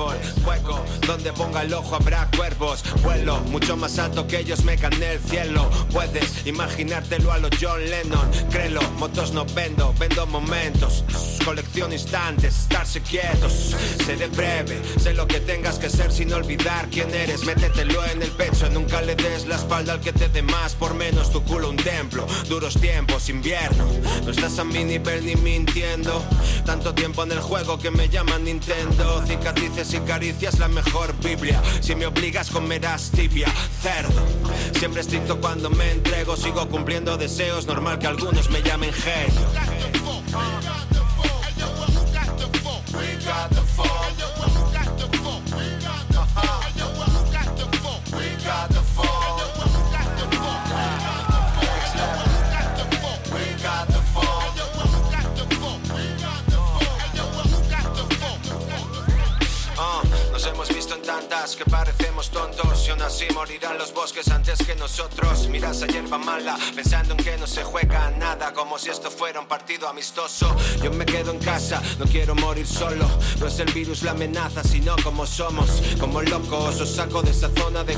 [1.07, 2.83] Donde ponga el ojo habrá cuervos.
[3.01, 5.69] Vuelo mucho más alto que ellos me gané el cielo.
[5.93, 8.29] Puedes imaginártelo a los John Lennon.
[8.51, 11.05] Créelo, motos no vendo, vendo momentos.
[11.45, 13.73] Colección instantes, estarse quietos.
[14.05, 17.45] Seré breve, sé lo que tengas que ser sin olvidar quién eres.
[17.45, 20.93] Métetelo en el pecho, nunca le des la espalda al que te dé más por
[20.93, 21.31] menos.
[21.31, 23.87] Tu culo un templo, duros tiempos, invierno.
[24.25, 26.21] No estás a mi nivel ni mintiendo.
[26.65, 29.23] Tanto tiempo en el juego que me llaman Nintendo.
[29.25, 31.61] Cicatrices y caricias, la mejor Biblia.
[31.81, 33.47] Si me obligas, comerás tibia,
[33.81, 34.21] cerdo.
[34.77, 37.67] Siempre estricto cuando me entrego, sigo cumpliendo deseos.
[37.67, 39.47] Normal que algunos me llamen genio.
[61.57, 65.47] que parecemos tontos y aún así morirán los bosques antes que nosotros.
[65.49, 69.39] Mira esa hierba mala, pensando en que no se juega nada, como si esto fuera
[69.39, 70.55] un partido amistoso.
[70.83, 73.07] Yo me quedo en casa, no quiero morir solo.
[73.39, 75.81] No es el virus la amenaza, sino como somos.
[75.99, 77.95] Como locos os saco de esa zona de